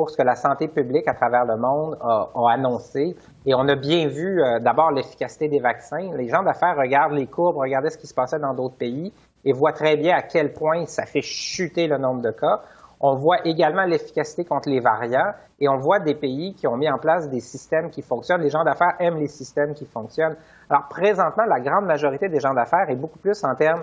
ce 0.07 0.17
que 0.17 0.23
la 0.23 0.37
santé 0.37 0.69
publique 0.69 1.09
à 1.09 1.15
travers 1.15 1.45
le 1.45 1.57
monde 1.57 1.97
a, 2.01 2.29
annoncé. 2.51 3.17
Et 3.47 3.55
on 3.55 3.69
a 3.69 3.77
bien 3.77 4.09
vu 4.09 4.43
euh, 4.43 4.59
d'abord 4.61 4.91
l'efficacité 4.91 5.49
des 5.49 5.61
vaccins. 5.61 6.11
Les 6.17 6.29
gens 6.29 6.43
d'affaires 6.43 6.77
regardent 6.77 7.15
les 7.15 7.27
courbes, 7.27 7.57
regardent 7.57 7.89
ce 7.89 7.99
qui 7.99 8.07
se 8.07 8.15
passait 8.15 8.39
dans 8.39 8.55
d'autres 8.55 8.77
pays 8.77 9.13
et 9.45 9.53
voient 9.53 9.73
très 9.73 9.97
bien 9.97 10.17
à 10.17 10.23
quel 10.23 10.53
point 10.53 10.87
ça 10.87 11.05
fait 11.07 11.23
chuter 11.23 11.87
le 11.87 11.99
nombre 11.99 12.23
de 12.23 12.31
cas. 12.31 12.61
On 13.01 13.17
voit 13.17 13.47
également 13.47 13.85
l'efficacité 13.85 14.45
contre 14.45 14.69
les 14.69 14.81
variants 14.81 15.33
et 15.61 15.69
on 15.69 15.77
voit 15.77 16.01
des 16.01 16.15
pays 16.15 16.55
qui 16.55 16.67
ont 16.67 16.77
mis 16.77 16.89
en 16.89 16.99
place 16.99 17.29
des 17.29 17.41
systèmes 17.41 17.91
qui 17.91 18.03
fonctionnent. 18.03 18.41
Les 18.41 18.51
gens 18.51 18.65
d'affaires 18.65 18.95
aiment 18.99 19.19
les 19.19 19.29
systèmes 19.29 19.75
qui 19.75 19.85
fonctionnent. 19.85 20.37
Alors 20.71 20.89
présentement, 20.89 21.45
la 21.45 21.61
grande 21.61 21.85
majorité 21.85 22.29
des 22.29 22.41
gens 22.41 22.55
d'affaires 22.55 22.89
est 22.89 22.97
beaucoup 22.97 23.19
plus 23.19 23.45
en 23.45 23.55
termes 23.55 23.83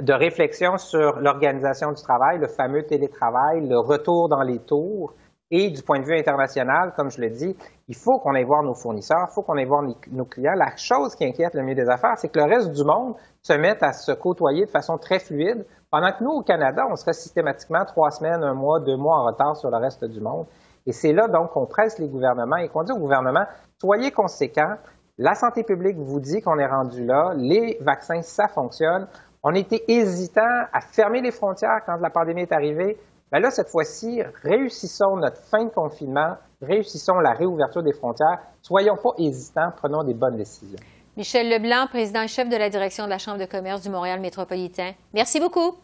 de 0.00 0.12
réflexion 0.12 0.76
sur 0.78 1.18
l'organisation 1.18 1.92
du 1.92 2.02
travail, 2.02 2.38
le 2.38 2.46
fameux 2.46 2.84
télétravail, 2.84 3.66
le 3.66 3.78
retour 3.78 4.28
dans 4.28 4.42
les 4.42 4.58
tours. 4.58 5.14
Et 5.50 5.70
du 5.70 5.82
point 5.82 5.98
de 5.98 6.04
vue 6.04 6.18
international, 6.18 6.92
comme 6.94 7.10
je 7.10 7.20
le 7.22 7.30
dis, 7.30 7.56
il 7.88 7.96
faut 7.96 8.18
qu'on 8.18 8.34
aille 8.34 8.44
voir 8.44 8.62
nos 8.62 8.74
fournisseurs, 8.74 9.28
il 9.30 9.32
faut 9.32 9.42
qu'on 9.42 9.56
aille 9.56 9.64
voir 9.64 9.82
nos 9.82 10.24
clients. 10.26 10.54
La 10.54 10.76
chose 10.76 11.14
qui 11.14 11.24
inquiète 11.24 11.54
le 11.54 11.62
milieu 11.62 11.82
des 11.82 11.88
affaires, 11.88 12.18
c'est 12.18 12.28
que 12.28 12.38
le 12.38 12.44
reste 12.44 12.72
du 12.72 12.84
monde 12.84 13.14
se 13.40 13.54
mette 13.54 13.82
à 13.82 13.94
se 13.94 14.12
côtoyer 14.12 14.66
de 14.66 14.70
façon 14.70 14.98
très 14.98 15.18
fluide, 15.18 15.64
pendant 15.90 16.12
que 16.12 16.22
nous, 16.22 16.32
au 16.32 16.42
Canada, 16.42 16.86
on 16.90 16.96
serait 16.96 17.14
systématiquement 17.14 17.84
trois 17.86 18.10
semaines, 18.10 18.42
un 18.42 18.52
mois, 18.52 18.80
deux 18.80 18.96
mois 18.96 19.20
en 19.20 19.24
retard 19.24 19.56
sur 19.56 19.70
le 19.70 19.78
reste 19.78 20.04
du 20.04 20.20
monde. 20.20 20.46
Et 20.86 20.92
c'est 20.92 21.14
là 21.14 21.28
donc 21.28 21.52
qu'on 21.52 21.66
presse 21.66 21.98
les 21.98 22.08
gouvernements 22.08 22.56
et 22.56 22.68
qu'on 22.68 22.82
dit 22.82 22.92
au 22.92 22.98
gouvernement, 22.98 23.44
soyez 23.80 24.10
conséquents, 24.10 24.76
la 25.16 25.34
santé 25.34 25.62
publique 25.64 25.96
vous 25.96 26.20
dit 26.20 26.42
qu'on 26.42 26.58
est 26.58 26.66
rendu 26.66 27.04
là, 27.04 27.32
les 27.36 27.78
vaccins, 27.80 28.22
ça 28.22 28.48
fonctionne. 28.48 29.08
On 29.42 29.54
était 29.54 29.82
hésitant 29.88 30.66
à 30.72 30.80
fermer 30.80 31.20
les 31.20 31.30
frontières 31.30 31.80
quand 31.86 31.96
la 31.96 32.10
pandémie 32.10 32.42
est 32.42 32.52
arrivée. 32.52 32.98
Ben 33.30 33.40
là, 33.40 33.50
cette 33.50 33.68
fois-ci, 33.68 34.22
réussissons 34.42 35.16
notre 35.16 35.42
fin 35.42 35.64
de 35.64 35.70
confinement, 35.70 36.36
réussissons 36.62 37.18
la 37.20 37.32
réouverture 37.32 37.82
des 37.82 37.92
frontières. 37.92 38.38
Soyons 38.62 38.96
pas 38.96 39.10
hésitants, 39.18 39.70
prenons 39.76 40.02
des 40.02 40.14
bonnes 40.14 40.36
décisions. 40.36 40.78
Michel 41.16 41.50
Leblanc, 41.50 41.88
président 41.88 42.22
et 42.22 42.28
chef 42.28 42.48
de 42.48 42.56
la 42.56 42.70
direction 42.70 43.04
de 43.04 43.10
la 43.10 43.18
Chambre 43.18 43.38
de 43.38 43.44
commerce 43.44 43.82
du 43.82 43.90
Montréal 43.90 44.20
métropolitain. 44.20 44.92
Merci 45.12 45.40
beaucoup. 45.40 45.76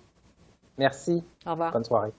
Merci. 0.78 1.22
Au 1.46 1.50
revoir. 1.50 1.72
Bonne 1.72 1.84
soirée. 1.84 2.12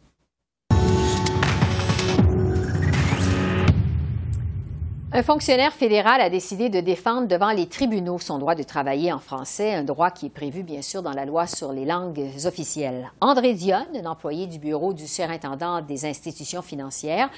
Un 5.17 5.23
fonctionnaire 5.23 5.71
fédéral 5.71 6.19
a 6.19 6.29
décidé 6.29 6.67
de 6.67 6.81
défendre 6.81 7.29
devant 7.29 7.51
les 7.51 7.67
tribunaux 7.67 8.19
son 8.19 8.37
droit 8.37 8.53
de 8.53 8.63
travailler 8.63 9.13
en 9.13 9.19
français, 9.19 9.73
un 9.73 9.85
droit 9.85 10.11
qui 10.11 10.25
est 10.25 10.29
prévu 10.29 10.61
bien 10.61 10.81
sûr 10.81 11.01
dans 11.03 11.13
la 11.13 11.23
loi 11.23 11.47
sur 11.47 11.71
les 11.71 11.85
langues 11.85 12.21
officielles. 12.45 13.09
André 13.21 13.53
Dionne, 13.53 13.95
un 13.95 14.07
employé 14.07 14.45
du 14.45 14.59
bureau 14.59 14.91
du 14.91 15.07
surintendant 15.07 15.79
des 15.79 16.05
institutions 16.05 16.61
financières, 16.61 17.29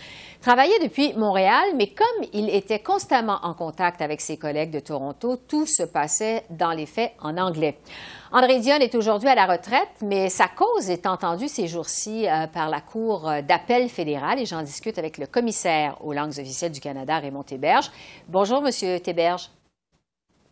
travaillait 0.41 0.79
depuis 0.81 1.13
Montréal, 1.13 1.65
mais 1.75 1.89
comme 1.89 2.27
il 2.33 2.49
était 2.49 2.79
constamment 2.79 3.37
en 3.43 3.53
contact 3.53 4.01
avec 4.01 4.21
ses 4.21 4.37
collègues 4.37 4.71
de 4.71 4.79
Toronto, 4.79 5.37
tout 5.47 5.67
se 5.67 5.83
passait 5.83 6.45
dans 6.49 6.71
les 6.71 6.87
faits 6.87 7.13
en 7.21 7.37
anglais. 7.37 7.77
André 8.31 8.59
Dionne 8.59 8.81
est 8.81 8.95
aujourd'hui 8.95 9.29
à 9.29 9.35
la 9.35 9.45
retraite, 9.45 9.87
mais 10.01 10.29
sa 10.29 10.47
cause 10.47 10.89
est 10.89 11.05
entendue 11.05 11.47
ces 11.47 11.67
jours-ci 11.67 12.27
euh, 12.27 12.47
par 12.47 12.69
la 12.69 12.81
Cour 12.81 13.29
d'appel 13.47 13.89
fédérale 13.89 14.39
et 14.39 14.45
j'en 14.45 14.61
discute 14.61 14.97
avec 14.97 15.17
le 15.17 15.27
commissaire 15.27 15.97
aux 16.03 16.13
langues 16.13 16.37
officielles 16.37 16.71
du 16.71 16.81
Canada, 16.81 17.19
Raymond 17.19 17.43
Théberge. 17.43 17.89
Bonjour, 18.27 18.61
Monsieur 18.61 18.99
Théberge. 18.99 19.49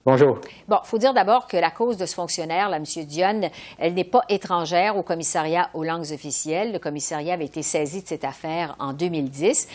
Bonjour. 0.05 0.39
Bon, 0.67 0.77
il 0.84 0.88
faut 0.88 1.00
dire 1.00 1.15
d'abord 1.15 1.48
que 1.48 1.58
la 1.58 1.72
cause 1.72 1.98
de 1.98 2.05
ce 2.05 2.13
fonctionnaire, 2.13 2.70
là, 2.70 2.77
M. 2.77 2.84
Dionne, 2.84 3.50
elle 3.79 3.96
n'est 3.96 4.03
pas 4.03 4.22
étrangère 4.29 4.98
au 4.98 5.01
commissariat 5.01 5.72
aux 5.74 5.84
langues 5.84 6.12
officielles. 6.13 6.72
Le 6.72 6.77
commissariat 6.77 7.34
avait 7.34 7.46
été 7.46 7.63
saisi 7.63 8.03
de 8.03 8.08
cette 8.08 8.24
affaire 8.24 8.75
en 8.77 8.94
2010 8.94 9.67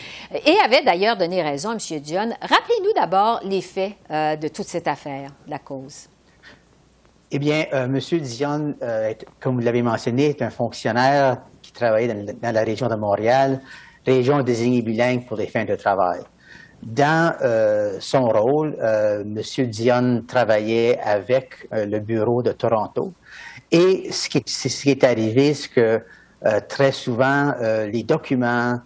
et 0.45 0.55
avait 0.63 0.83
d'ailleurs 0.83 1.17
donné 1.17 1.41
raison 1.41 1.71
à 1.71 1.73
M. 1.73 1.99
Dionne. 1.99 2.33
Rappelez-nous 2.41 2.93
d'abord 2.95 3.41
les 3.43 3.61
faits 3.61 3.91
euh, 4.09 4.37
de 4.37 4.47
toute 4.47 4.67
cette 4.67 4.87
affaire, 4.87 5.31
la 5.47 5.59
cause. 5.59 6.07
Eh 7.33 7.39
bien, 7.39 7.65
euh, 7.73 7.85
M. 7.85 7.97
Dion, 8.19 8.75
euh, 8.81 9.13
comme 9.39 9.55
vous 9.55 9.61
l'avez 9.61 9.81
mentionné, 9.81 10.31
est 10.31 10.41
un 10.41 10.49
fonctionnaire 10.49 11.37
qui 11.61 11.71
travaillait 11.71 12.13
dans, 12.13 12.53
la 12.53 12.63
région 12.63 12.89
de 12.89 12.95
Montréal, 12.95 13.61
région 14.05 14.43
désignée 14.43 14.81
bilingue 14.81 15.25
pour 15.25 15.37
les 15.37 15.47
fins 15.47 15.63
de 15.63 15.75
travail. 15.75 16.19
Dans 16.83 17.33
euh, 17.41 17.97
son 18.01 18.27
rôle, 18.27 18.75
M. 18.81 19.39
Dion 19.67 20.23
travaillait 20.27 20.99
avec 20.99 21.69
le 21.71 21.99
bureau 21.99 22.43
de 22.43 22.51
Toronto. 22.51 23.13
Et 23.71 24.11
ce 24.11 24.27
qui, 24.27 24.43
ce 24.45 24.67
qui 24.67 24.89
est 24.89 25.03
arrivé, 25.05 25.53
c'est 25.53 25.69
que 25.69 26.01
très 26.67 26.91
souvent, 26.91 27.53
les 27.61 28.03
documents, 28.03 28.79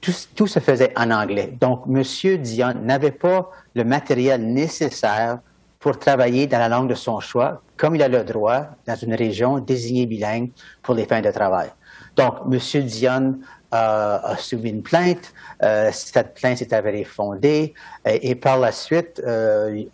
tout, 0.00 0.14
tout, 0.34 0.46
se 0.46 0.58
faisait 0.58 0.92
en 0.96 1.10
anglais. 1.10 1.52
Donc, 1.60 1.82
M. 1.86 2.02
Dion 2.38 2.74
n'avait 2.82 3.12
pas 3.12 3.50
le 3.74 3.84
matériel 3.84 4.42
nécessaire 4.42 5.38
pour 5.80 5.98
travailler 5.98 6.46
dans 6.46 6.58
la 6.58 6.68
langue 6.68 6.88
de 6.88 6.94
son 6.94 7.18
choix, 7.20 7.62
comme 7.76 7.96
il 7.96 8.02
a 8.02 8.08
le 8.08 8.22
droit 8.22 8.66
dans 8.86 8.96
une 8.96 9.14
région 9.14 9.58
désignée 9.58 10.06
bilingue 10.06 10.50
pour 10.82 10.94
les 10.94 11.06
fins 11.06 11.22
de 11.22 11.30
travail. 11.30 11.70
Donc, 12.16 12.34
M. 12.52 12.84
Dion 12.84 13.38
euh, 13.72 14.18
a 14.22 14.36
soumis 14.36 14.70
une 14.70 14.82
plainte. 14.82 15.32
Euh, 15.62 15.90
cette 15.92 16.34
plainte 16.34 16.58
s'est 16.58 16.74
avérée 16.74 17.04
fondée 17.04 17.72
et, 18.04 18.34
par 18.34 18.58
la 18.58 18.72
suite, 18.72 19.22
euh, 19.24 19.84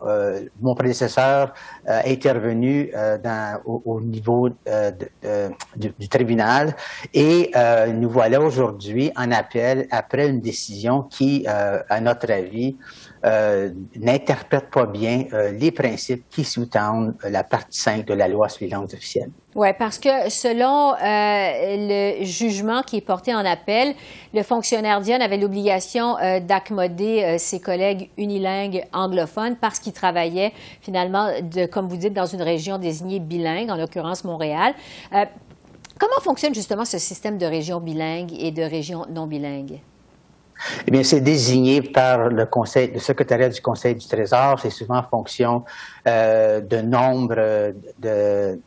mon 0.62 0.74
prédécesseur 0.74 1.52
est 1.86 2.12
intervenu 2.12 2.90
dans, 3.22 3.60
au, 3.66 4.00
niveau 4.00 4.48
du, 4.48 5.92
du, 5.98 6.08
tribunal 6.08 6.74
et 7.12 7.50
nous 7.92 8.08
voilà 8.08 8.40
aujourd'hui 8.40 9.10
en 9.16 9.30
appel 9.32 9.88
après 9.90 10.28
une 10.28 10.40
décision 10.40 11.02
qui, 11.02 11.46
à 11.46 12.00
notre 12.00 12.32
avis, 12.32 12.76
euh, 13.25 13.70
n'interprète 13.96 14.70
pas 14.70 14.87
bien 14.87 15.25
euh, 15.32 15.50
les 15.50 15.70
principes 15.70 16.25
qui 16.30 16.44
sous-tendent 16.44 17.14
euh, 17.25 17.30
la 17.30 17.44
partie 17.44 17.80
5 17.80 18.04
de 18.04 18.14
la 18.14 18.28
loi 18.28 18.49
sur 18.49 18.64
les 18.64 18.70
langues 18.70 18.92
officielles. 18.92 19.30
Oui, 19.54 19.68
parce 19.78 19.99
que 19.99 20.28
selon 20.28 20.92
le 21.00 22.23
jugement 22.25 22.82
qui 22.82 22.99
est 22.99 23.00
porté 23.00 23.35
en 23.35 23.44
appel, 23.44 23.94
le 24.35 24.42
fonctionnaire 24.42 25.00
Dion 25.00 25.18
avait 25.18 25.38
l'obligation 25.38 26.16
d'accommoder 26.42 27.38
ses 27.38 27.58
collègues 27.58 28.11
unilingues 28.18 28.85
anglophones 28.92 29.56
parce 29.56 29.78
qu'il 29.78 29.94
travaillait 29.94 30.52
finalement, 30.82 31.30
comme 31.73 31.88
vous 31.88 31.96
dites, 31.96 32.12
dans 32.12 32.26
une 32.26 32.42
région 32.42 32.76
désignée 32.76 33.18
bilingue, 33.18 33.70
en 33.70 33.76
l'occurrence 33.76 34.25
Montréal. 34.25 34.75
comment 35.11 36.20
fonctionne 36.20 36.54
justement 36.54 36.85
ce 36.85 36.99
système 36.99 37.38
de 37.38 37.46
région 37.46 37.80
bilingue 37.80 38.35
et 38.38 38.50
de 38.50 38.62
région 38.62 39.06
non 39.08 39.26
bilingue? 39.26 39.80
Eh 40.86 40.90
bien, 40.90 41.02
c'est 41.02 41.20
désigné 41.20 41.82
par 41.82 42.28
le 42.28 42.46
secrétariat 42.98 43.48
du 43.48 43.60
Conseil 43.60 43.94
du 43.94 44.06
Trésor. 44.06 44.58
C'est 44.60 44.70
souvent 44.70 44.98
en 44.98 45.02
fonction 45.02 45.64
euh, 46.06 46.60
de 46.60 46.78
nombre 46.78 47.75
de, 47.98 48.58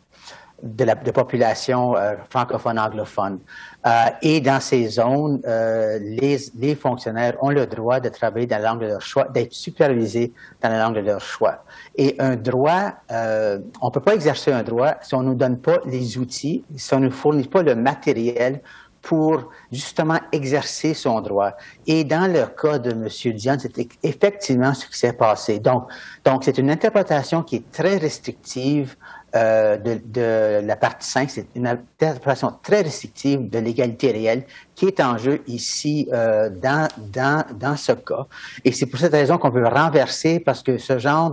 de 0.63 0.83
la 0.83 0.95
de 0.95 1.11
population 1.11 1.95
euh, 1.95 2.15
francophone 2.29 2.79
anglophone. 2.79 3.39
Euh, 3.85 4.05
et 4.21 4.41
dans 4.41 4.59
ces 4.59 4.87
zones, 4.87 5.41
euh, 5.47 5.99
les, 5.99 6.37
les 6.55 6.75
fonctionnaires 6.75 7.35
ont 7.41 7.49
le 7.49 7.65
droit 7.65 7.99
de 7.99 8.09
travailler 8.09 8.45
dans 8.45 8.57
la 8.57 8.69
langue 8.69 8.81
de 8.81 8.87
leur 8.87 9.01
choix, 9.01 9.25
d'être 9.25 9.53
supervisés 9.53 10.33
dans 10.61 10.69
la 10.69 10.79
langue 10.83 10.95
de 10.95 11.01
leur 11.01 11.21
choix. 11.21 11.63
Et 11.95 12.15
un 12.19 12.35
droit, 12.35 12.93
on 13.09 13.87
ne 13.87 13.91
peut 13.91 14.01
pas 14.01 14.13
exercer 14.13 14.51
un 14.51 14.63
droit 14.63 14.95
si 15.01 15.15
on 15.15 15.21
ne 15.21 15.29
nous 15.29 15.35
donne 15.35 15.57
pas 15.57 15.77
les 15.85 16.17
outils, 16.17 16.63
si 16.75 16.93
on 16.93 16.99
ne 16.99 17.05
nous 17.05 17.11
fournit 17.11 17.47
pas 17.47 17.63
le 17.63 17.75
matériel 17.75 18.61
pour 19.01 19.49
justement 19.71 20.19
exercer 20.31 20.93
son 20.93 21.21
droit. 21.21 21.53
Et 21.87 22.03
dans 22.03 22.31
le 22.31 22.45
cas 22.47 22.79
de 22.79 22.91
M. 22.91 23.07
Dion, 23.33 23.57
c'est 23.59 23.73
effectivement 24.03 24.73
ce 24.73 24.85
qui 24.87 24.97
s'est 24.97 25.13
passé. 25.13 25.59
Donc, 25.59 25.87
donc 26.25 26.43
c'est 26.43 26.57
une 26.57 26.69
interprétation 26.69 27.43
qui 27.43 27.57
est 27.57 27.71
très 27.71 27.97
restrictive 27.97 28.95
euh, 29.35 29.77
de, 29.77 30.01
de, 30.05 30.65
la 30.65 30.75
partie 30.75 31.07
5. 31.07 31.29
C'est 31.29 31.47
une 31.55 31.67
interprétation 31.67 32.51
très 32.63 32.81
restrictive 32.81 33.49
de 33.49 33.59
l'égalité 33.59 34.11
réelle 34.11 34.43
qui 34.75 34.85
est 34.85 34.99
en 34.99 35.17
jeu 35.17 35.41
ici 35.47 36.09
euh, 36.11 36.49
dans, 36.49 36.87
dans, 36.97 37.45
dans 37.53 37.77
ce 37.77 37.91
cas. 37.91 38.25
Et 38.65 38.71
c'est 38.71 38.87
pour 38.87 38.99
cette 38.99 39.13
raison 39.13 39.37
qu'on 39.37 39.51
veut 39.51 39.67
renverser 39.67 40.39
parce 40.39 40.63
que 40.63 40.77
ce 40.77 40.97
genre 40.97 41.31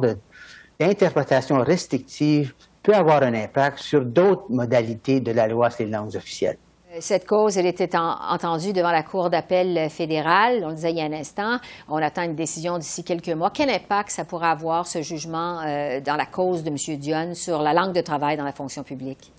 d'interprétation 0.79 1.59
restrictive 1.63 2.53
peut 2.83 2.95
avoir 2.95 3.23
un 3.23 3.35
impact 3.35 3.79
sur 3.79 4.05
d'autres 4.05 4.45
modalités 4.51 5.21
de 5.21 5.33
la 5.33 5.49
loi 5.49 5.71
sur 5.71 5.85
les 5.85 5.91
langues 5.91 6.15
officielles. 6.15 6.59
Cette 7.01 7.27
cause, 7.27 7.59
elle 7.59 7.67
était 7.67 7.97
entendue 7.97 8.73
devant 8.73 8.91
la 8.91 9.03
Cour 9.03 9.29
d'appel 9.29 9.91
fédérale. 9.91 10.63
On 10.65 10.69
le 10.69 10.75
disait 10.75 10.93
il 10.93 10.99
y 10.99 11.01
a 11.01 11.05
un 11.05 11.13
instant. 11.13 11.59
On 11.89 11.97
attend 11.97 12.23
une 12.23 12.35
décision 12.35 12.79
d'ici 12.79 13.05
quelques 13.05 13.29
mois. 13.29 13.51
Quel 13.53 13.71
impact 13.71 14.11
ça 14.11 14.25
pourra 14.25 14.51
avoir, 14.51 14.87
ce 14.87 15.03
jugement, 15.03 15.61
euh, 15.61 16.01
dans 16.01 16.17
la 16.17 16.27
cause 16.27 16.63
de 16.63 16.71
M. 16.71 16.99
Dionne 16.99 17.35
sur 17.35 17.61
la 17.61 17.75
langue 17.75 17.93
de 17.93 18.01
travail 18.01 18.37
dans 18.37 18.45
la 18.45 18.53
fonction 18.53 18.83
publique? 18.83 19.33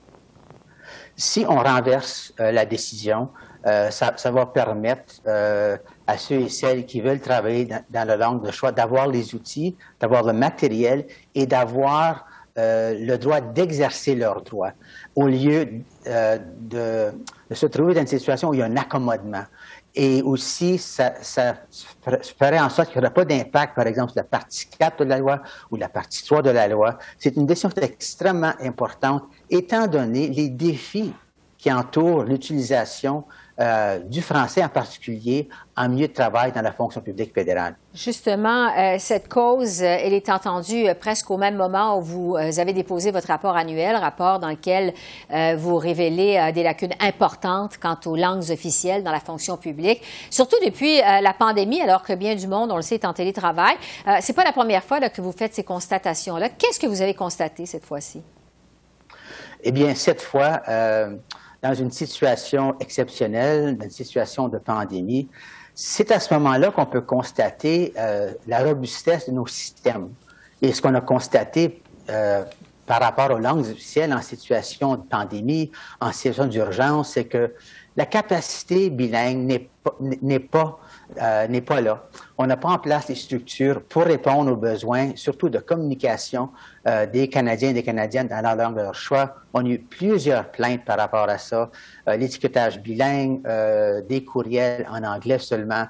Si 1.15 1.45
on 1.47 1.57
renverse 1.57 2.33
euh, 2.39 2.51
la 2.51 2.65
décision, 2.65 3.29
ça, 3.89 4.31
va 4.31 4.45
permettre 4.45 5.15
à 5.25 6.17
ceux 6.17 6.41
et 6.41 6.49
celles 6.49 6.85
qui 6.85 7.01
veulent 7.01 7.19
travailler 7.19 7.67
dans 7.89 8.07
la 8.07 8.15
langue 8.15 8.45
de 8.45 8.51
choix 8.51 8.71
d'avoir 8.71 9.07
les 9.07 9.35
outils, 9.35 9.75
d'avoir 9.99 10.23
le 10.23 10.31
matériel 10.31 11.05
et 11.35 11.45
d'avoir 11.45 12.25
le 12.55 13.17
droit 13.17 13.41
d'exercer 13.41 14.15
leurs 14.15 14.41
droits 14.41 14.71
au 15.17 15.25
lieu 15.25 15.67
de, 16.05 17.11
se 17.51 17.65
trouver 17.65 17.95
dans 17.95 18.01
une 18.01 18.07
situation 18.07 18.49
où 18.49 18.53
il 18.53 18.59
y 18.59 18.61
a 18.61 18.65
un 18.65 18.77
accommodement. 18.77 19.43
Et 19.95 20.21
aussi, 20.21 20.77
ça, 20.77 21.15
ça 21.21 21.55
ferait 22.37 22.59
en 22.59 22.69
sorte 22.69 22.89
qu'il 22.89 23.01
n'y 23.01 23.07
aurait 23.07 23.13
pas 23.15 23.25
d'impact, 23.25 23.75
par 23.75 23.87
exemple, 23.87 24.11
sur 24.11 24.19
la 24.19 24.25
partie 24.25 24.67
4 24.77 25.03
de 25.03 25.09
la 25.09 25.17
loi 25.17 25.41
ou 25.71 25.75
la 25.75 25.89
partie 25.89 26.23
3 26.23 26.43
de 26.43 26.51
la 26.51 26.67
loi. 26.67 26.99
C'est 27.17 27.35
une 27.35 27.47
décision 27.47 27.71
extrêmement 27.81 28.53
importante, 28.61 29.23
étant 29.49 29.87
donné 29.87 30.27
les 30.27 30.49
défis 30.49 31.11
qui 31.57 31.71
entourent 31.71 32.23
l'utilisation 32.23 33.23
euh, 33.59 33.97
du 33.97 34.21
français 34.21 34.63
en 34.63 34.69
particulier 34.69 35.49
en 35.75 35.89
milieu 35.89 36.07
de 36.07 36.13
travail 36.13 36.51
dans 36.51 36.61
la 36.61 36.71
fonction 36.71 37.01
publique 37.01 37.33
fédérale. 37.33 37.75
Justement, 37.91 38.67
euh, 38.77 38.97
cette 38.99 39.27
cause, 39.29 39.81
euh, 39.81 39.97
elle 39.99 40.13
est 40.13 40.29
entendue 40.29 40.85
presque 40.99 41.31
au 41.31 41.37
même 41.37 41.55
moment 41.55 41.97
où 41.97 42.01
vous 42.03 42.35
avez 42.37 42.71
déposé 42.71 43.09
votre 43.09 43.29
rapport 43.29 43.57
annuel, 43.57 43.95
rapport 43.95 44.37
dans 44.37 44.49
lequel 44.49 44.93
vous 45.57 45.77
révélez 45.77 46.51
des 46.53 46.61
lacunes 46.61 46.93
importantes 46.99 47.77
quant 47.81 47.97
aux 48.05 48.15
langues 48.15 48.51
officielles 48.51 49.03
dans 49.03 49.11
la 49.11 49.19
fonction 49.19 49.57
publique, 49.57 50.03
surtout 50.29 50.57
depuis 50.63 50.97
la 50.99 51.33
pandémie, 51.33 51.81
alors 51.81 52.03
que 52.03 52.13
bien 52.13 52.35
du 52.35 52.47
monde, 52.47 52.71
on 52.71 52.75
le 52.75 52.83
sait, 52.83 52.95
est 52.95 53.05
en 53.05 53.13
télétravail. 53.13 53.75
C'est 54.21 54.33
pas 54.33 54.43
la 54.43 54.53
première 54.53 54.83
fois 54.83 54.99
que 55.09 55.21
vous 55.21 55.31
faites 55.31 55.55
ces 55.55 55.63
constatations-là. 55.63 56.49
Qu'est-ce 56.49 56.79
que 56.79 56.87
vous 56.87 57.01
avez 57.01 57.15
constaté 57.15 57.65
cette 57.65 57.85
fois-ci? 57.85 58.21
Eh 59.63 59.71
bien, 59.71 59.95
cette 59.95 60.21
fois, 60.21 60.61
dans 61.61 61.73
une 61.73 61.91
situation 61.91 62.75
exceptionnelle, 62.79 63.77
dans 63.77 63.85
une 63.85 63.91
situation 63.91 64.47
de 64.47 64.57
pandémie, 64.57 65.27
c'est 65.73 66.11
à 66.11 66.19
ce 66.19 66.33
moment-là 66.33 66.71
qu'on 66.71 66.85
peut 66.85 67.01
constater 67.01 67.93
euh, 67.97 68.33
la 68.47 68.63
robustesse 68.63 69.27
de 69.27 69.33
nos 69.33 69.45
systèmes. 69.45 70.09
Et 70.61 70.73
ce 70.73 70.81
qu'on 70.81 70.95
a 70.95 71.01
constaté 71.01 71.81
euh, 72.09 72.43
par 72.87 73.01
rapport 73.01 73.29
aux 73.31 73.39
langues 73.39 73.59
officielles 73.59 74.13
en 74.13 74.21
situation 74.21 74.95
de 74.95 75.03
pandémie, 75.03 75.71
en 76.01 76.11
situation 76.11 76.45
d'urgence, 76.45 77.11
c'est 77.11 77.25
que 77.25 77.53
la 77.97 78.05
capacité 78.05 78.91
bilingue 78.91 79.67
euh, 80.01 81.47
n'est 81.47 81.61
pas 81.61 81.81
là. 81.81 82.07
On 82.37 82.45
n'a 82.45 82.55
pas 82.55 82.69
en 82.69 82.77
place 82.77 83.09
les 83.09 83.15
structures 83.15 83.81
pour 83.81 84.03
répondre 84.03 84.51
aux 84.51 84.55
besoins, 84.55 85.13
surtout 85.15 85.49
de 85.49 85.57
communication 85.57 86.49
euh, 86.87 87.07
des 87.07 87.27
Canadiens 87.27 87.71
et 87.71 87.73
des 87.73 87.81
Canadiennes 87.81 88.27
dans 88.27 88.41
la 88.41 88.53
langue 88.53 88.75
de 88.75 88.81
leur 88.81 88.93
choix. 88.93 89.37
On 89.53 89.65
a 89.65 89.69
eu 89.69 89.79
plusieurs 89.79 90.51
plaintes 90.51 90.85
par 90.85 90.99
rapport 90.99 91.27
à 91.27 91.39
ça. 91.39 91.71
Euh, 92.07 92.15
l'étiquetage 92.17 92.79
bilingue, 92.79 93.41
des 94.07 94.23
courriels 94.23 94.87
en 94.91 95.03
anglais 95.03 95.39
seulement, 95.39 95.87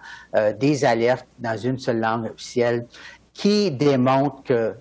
des 0.60 0.86
alertes 0.86 1.28
dans 1.40 1.58
une 1.58 1.78
seule 1.78 2.00
langue 2.00 2.32
officielle, 2.32 2.88
qui 3.34 3.70
démontrent 3.72 4.44
que 4.44 4.76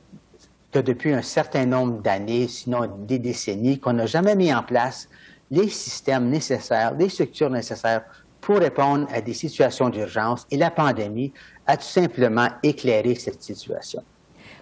depuis 0.73 1.13
un 1.13 1.23
certain 1.23 1.67
nombre 1.67 2.03
d'années, 2.03 2.47
sinon 2.49 2.87
des 2.99 3.19
décennies, 3.19 3.81
qu'on 3.81 3.95
n'a 3.95 4.07
jamais 4.07 4.37
mis 4.37 4.55
en 4.55 4.63
place 4.63 5.09
les 5.51 5.69
systèmes 5.69 6.29
nécessaires, 6.29 6.95
les 6.95 7.09
structures 7.09 7.51
nécessaires 7.51 8.03
pour 8.41 8.59
répondre 8.59 9.09
à 9.13 9.21
des 9.21 9.35
situations 9.35 9.89
d'urgence 9.89 10.47
et 10.51 10.57
la 10.57 10.71
pandémie 10.71 11.33
a 11.67 11.77
tout 11.77 11.83
simplement 11.83 12.49
éclairé 12.63 13.15
cette 13.15 13.43
situation. 13.43 14.03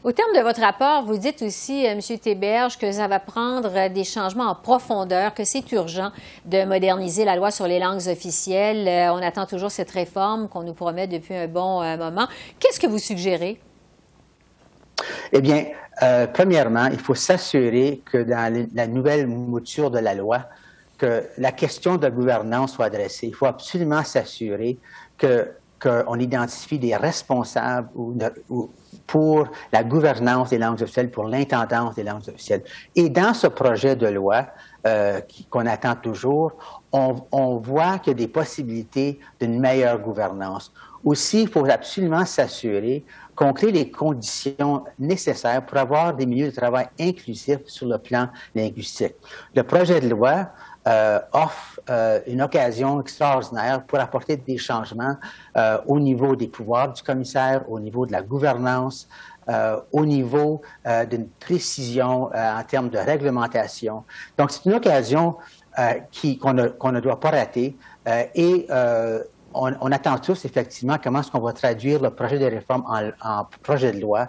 Au 0.04 0.12
terme 0.12 0.36
de 0.36 0.40
votre 0.40 0.60
rapport, 0.60 1.02
vous 1.06 1.16
dites 1.16 1.40
aussi, 1.40 1.86
euh, 1.86 1.92
M. 1.92 2.18
Théberge, 2.18 2.76
que 2.76 2.92
ça 2.92 3.08
va 3.08 3.20
prendre 3.20 3.70
euh, 3.74 3.88
des 3.88 4.04
changements 4.04 4.50
en 4.50 4.54
profondeur, 4.54 5.32
que 5.32 5.44
c'est 5.44 5.72
urgent 5.72 6.12
de 6.44 6.66
moderniser 6.66 7.24
la 7.24 7.36
loi 7.36 7.50
sur 7.50 7.66
les 7.66 7.78
langues 7.78 8.06
officielles. 8.08 8.86
Euh, 8.86 9.14
on 9.14 9.22
attend 9.22 9.46
toujours 9.46 9.70
cette 9.70 9.90
réforme 9.90 10.48
qu'on 10.50 10.62
nous 10.62 10.74
promet 10.74 11.06
depuis 11.06 11.34
un 11.34 11.48
bon 11.48 11.82
moment. 11.96 12.28
Qu'est-ce 12.58 12.78
que 12.78 12.86
vous 12.86 12.98
suggérez? 12.98 13.58
Eh 15.32 15.40
bien, 15.40 15.64
premièrement, 16.34 16.86
il 16.86 16.98
faut 16.98 17.14
s'assurer 17.14 18.02
que 18.04 18.18
dans 18.18 18.68
la 18.74 18.86
nouvelle 18.86 19.26
mouture 19.26 19.90
de 19.90 20.00
la 20.00 20.14
loi, 20.14 20.48
que 20.98 21.24
la 21.38 21.52
question 21.52 21.96
de 21.96 22.08
gouvernance 22.08 22.74
soit 22.74 22.86
adressée. 22.86 23.26
Il 23.26 23.34
faut 23.34 23.46
absolument 23.46 24.04
s'assurer 24.04 24.78
que 25.18 25.50
qu'on 25.84 26.18
identifie 26.18 26.78
des 26.78 26.96
responsables 26.96 27.88
pour 29.06 29.48
la 29.70 29.84
gouvernance 29.84 30.50
des 30.50 30.58
langues 30.58 30.80
officielles, 30.80 31.10
pour 31.10 31.24
l'intendance 31.24 31.94
des 31.94 32.04
langues 32.04 32.26
officielles. 32.28 32.62
Et 32.96 33.10
dans 33.10 33.34
ce 33.34 33.48
projet 33.48 33.94
de 33.94 34.06
loi 34.06 34.46
euh, 34.86 35.20
qu'on 35.50 35.66
attend 35.66 35.94
toujours, 35.94 36.52
on, 36.90 37.16
on 37.32 37.56
voit 37.56 37.98
qu'il 37.98 38.12
y 38.12 38.16
a 38.16 38.18
des 38.18 38.28
possibilités 38.28 39.18
d'une 39.38 39.60
meilleure 39.60 39.98
gouvernance. 39.98 40.72
Aussi, 41.04 41.42
il 41.42 41.48
faut 41.48 41.66
absolument 41.66 42.24
s'assurer 42.24 43.04
qu'on 43.34 43.52
crée 43.52 43.72
les 43.72 43.90
conditions 43.90 44.84
nécessaires 44.98 45.66
pour 45.66 45.76
avoir 45.76 46.14
des 46.14 46.24
milieux 46.24 46.50
de 46.50 46.56
travail 46.56 46.86
inclusifs 46.98 47.66
sur 47.66 47.86
le 47.86 47.98
plan 47.98 48.28
linguistique. 48.54 49.14
Le 49.54 49.64
projet 49.64 50.00
de 50.00 50.08
loi 50.08 50.48
euh, 50.86 51.18
offre 51.32 51.80
euh, 51.88 52.20
une 52.26 52.42
occasion 52.42 53.00
extraordinaire 53.00 53.82
pour 53.86 53.98
apporter 54.00 54.36
des 54.36 54.58
changements 54.58 55.16
euh, 55.56 55.78
au 55.86 55.98
niveau 55.98 56.36
des 56.36 56.46
pouvoirs 56.46 56.92
du 56.92 57.02
commissaire, 57.02 57.64
au 57.70 57.80
niveau 57.80 58.04
de 58.04 58.12
la 58.12 58.20
gouvernance, 58.20 59.08
au 59.92 60.06
niveau 60.06 60.62
d'une 61.10 61.28
précision 61.38 62.30
en 62.34 62.62
termes 62.66 62.88
de 62.88 62.96
réglementation. 62.96 64.04
Donc, 64.38 64.50
c'est 64.50 64.64
une 64.64 64.72
occasion 64.72 65.36
qu'on 66.40 66.54
ne, 66.54 67.00
doit 67.00 67.20
pas 67.20 67.28
rater 67.28 67.76
et 68.34 68.66
on, 69.52 69.92
attend 69.92 70.16
tous 70.16 70.46
effectivement 70.46 70.96
comment 71.02 71.20
est-ce 71.20 71.30
qu'on 71.30 71.40
va 71.40 71.52
traduire 71.52 72.00
le 72.00 72.08
projet 72.08 72.38
de 72.38 72.46
réforme 72.46 72.84
en, 72.88 73.10
en 73.22 73.46
projet 73.62 73.92
de 73.92 74.00
loi, 74.00 74.28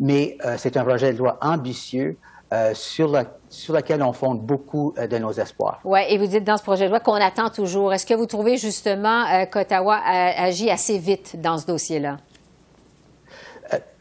mais 0.00 0.36
c'est 0.56 0.76
un 0.76 0.84
projet 0.84 1.12
de 1.12 1.18
loi 1.18 1.38
ambitieux 1.42 2.18
euh, 2.52 2.74
sur, 2.74 3.08
la, 3.08 3.24
sur 3.48 3.74
laquelle 3.74 4.00
on 4.04 4.12
fonde 4.12 4.40
beaucoup 4.40 4.94
euh, 4.98 5.08
de 5.08 5.18
nos 5.18 5.32
espoirs. 5.32 5.80
Oui, 5.82 5.98
et 6.08 6.16
vous 6.16 6.28
dites 6.28 6.44
dans 6.44 6.56
ce 6.56 6.62
projet 6.62 6.84
de 6.84 6.90
loi 6.90 7.00
qu'on 7.00 7.14
attend 7.14 7.50
toujours. 7.50 7.92
Est-ce 7.92 8.06
que 8.06 8.14
vous 8.14 8.26
trouvez 8.26 8.56
justement 8.56 9.24
euh, 9.24 9.46
qu'Ottawa 9.46 9.98
agit 10.04 10.70
assez 10.70 10.96
vite 10.96 11.40
dans 11.40 11.58
ce 11.58 11.66
dossier-là? 11.66 12.18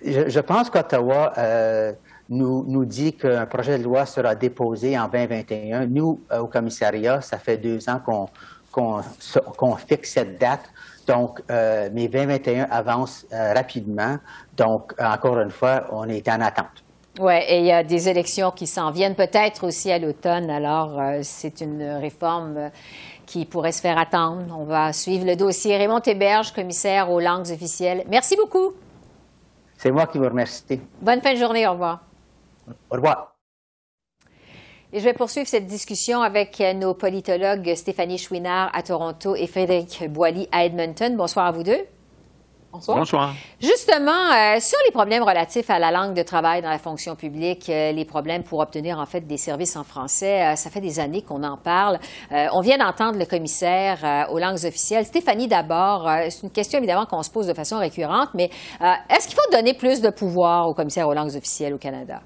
Je, 0.06 0.40
pense 0.42 0.70
qu'Ottawa 0.70 1.34
nous, 2.30 2.64
nous 2.68 2.86
dit 2.86 3.14
qu'un 3.14 3.48
projet 3.48 3.80
de 3.80 3.84
loi 3.84 4.06
sera 4.06 4.36
déposé 4.36 4.96
en 4.96 5.08
2021. 5.08 5.88
Nous, 5.88 6.22
au 6.40 6.46
commissariat, 6.46 7.22
ça 7.22 7.40
fait 7.40 7.58
deux 7.58 7.90
ans 7.90 8.00
qu'on 8.06 8.28
qu'on 9.58 9.76
fixe 9.78 10.12
cette 10.12 10.40
date. 10.40 10.70
Donc, 11.08 11.42
mais 11.50 12.08
2021 12.10 12.68
avance 12.70 13.26
rapidement. 13.32 14.18
Donc, 14.56 14.94
encore 15.00 15.40
une 15.40 15.50
fois, 15.50 15.88
on 15.92 16.08
est 16.10 16.28
en 16.28 16.42
attente. 16.42 16.85
Oui, 17.20 17.34
et 17.48 17.60
il 17.60 17.66
y 17.66 17.72
a 17.72 17.84
des 17.84 18.10
élections 18.10 18.52
qui 18.52 18.68
s'en 18.68 18.92
viennent 18.92 19.16
peut-être 19.16 19.66
aussi 19.66 19.90
à 19.90 20.00
l'automne. 20.00 20.50
Alors, 20.50 21.00
euh, 21.00 21.20
c'est 21.22 21.62
une 21.62 21.82
réforme 21.82 22.58
euh, 22.58 22.70
qui 23.26 23.46
pourrait 23.46 23.72
se 23.72 23.80
faire 23.80 23.98
attendre. 23.98 24.54
On 24.58 24.66
va 24.66 24.92
suivre 24.92 25.26
le 25.26 25.38
dossier. 25.38 25.78
Raymond 25.78 26.02
Héberge, 26.02 26.52
commissaire 26.52 27.10
aux 27.10 27.22
langues 27.22 27.50
officielles. 27.52 28.04
Merci 28.10 28.36
beaucoup. 28.36 28.74
C'est 29.78 29.92
moi 29.92 30.08
qui 30.08 30.18
vous 30.18 30.26
remercie. 30.26 30.82
Bonne 31.02 31.22
fin 31.22 31.34
de 31.34 31.40
journée. 31.40 31.66
Au 31.66 31.72
revoir. 31.72 32.02
Au 32.90 32.96
revoir. 32.96 33.36
Et 34.92 35.00
je 35.00 35.06
vais 35.06 35.14
poursuivre 35.14 35.48
cette 35.48 35.68
discussion 35.68 36.22
avec 36.22 36.62
nos 36.76 36.94
politologues 36.94 37.76
Stéphanie 37.76 38.18
Chouinard 38.18 38.72
à 38.74 38.82
Toronto 38.84 39.36
et 39.36 39.48
Frédéric 39.48 40.06
Boily 40.10 40.48
à 40.52 40.66
Edmonton. 40.66 41.16
Bonsoir 41.18 41.48
à 41.48 41.52
vous 41.52 41.64
deux. 41.64 41.86
Bonsoir. 42.88 43.34
Justement, 43.62 44.12
euh, 44.12 44.60
sur 44.60 44.78
les 44.86 44.92
problèmes 44.92 45.24
relatifs 45.24 45.70
à 45.70 45.80
la 45.80 45.92
langue 45.92 46.14
de 46.14 46.24
travail 46.24 46.62
dans 46.62 46.70
la 46.70 46.78
fonction 46.78 47.16
publique, 47.16 47.70
euh, 47.70 47.92
les 47.92 48.06
problèmes 48.06 48.44
pour 48.44 48.60
obtenir 48.60 49.00
en 49.00 49.06
fait 49.06 49.22
des 49.22 49.38
services 49.38 49.76
en 49.76 49.84
français, 49.84 50.44
euh, 50.44 50.56
ça 50.56 50.70
fait 50.70 50.82
des 50.82 51.00
années 51.00 51.22
qu'on 51.22 51.44
en 51.44 51.58
parle. 51.58 52.00
on 52.32 52.62
vient 52.62 52.78
d'entendre 52.78 53.18
le 53.18 53.26
commissaire 53.26 54.28
aux 54.32 54.40
langues 54.40 54.66
officielles. 54.66 55.06
Stéphanie, 55.06 55.48
d'abord, 55.48 56.10
c'est 56.30 56.44
une 56.44 56.52
question 56.52 56.80
évidemment 56.80 57.06
qu'on 57.06 57.24
se 57.24 57.30
pose 57.30 57.48
de 57.48 57.54
façon 57.54 57.80
récurrente, 57.80 58.30
mais 58.34 58.50
est-ce 59.10 59.28
qu'il 59.28 59.36
faut 59.36 59.52
donner 59.52 59.74
plus 59.74 60.02
de 60.02 60.10
pouvoir 60.10 60.68
au 60.68 60.74
commissaire 60.74 61.08
aux 61.08 61.14
langues 61.14 61.36
officielles 61.36 61.74
au 61.74 61.78
Canada? 61.78 62.22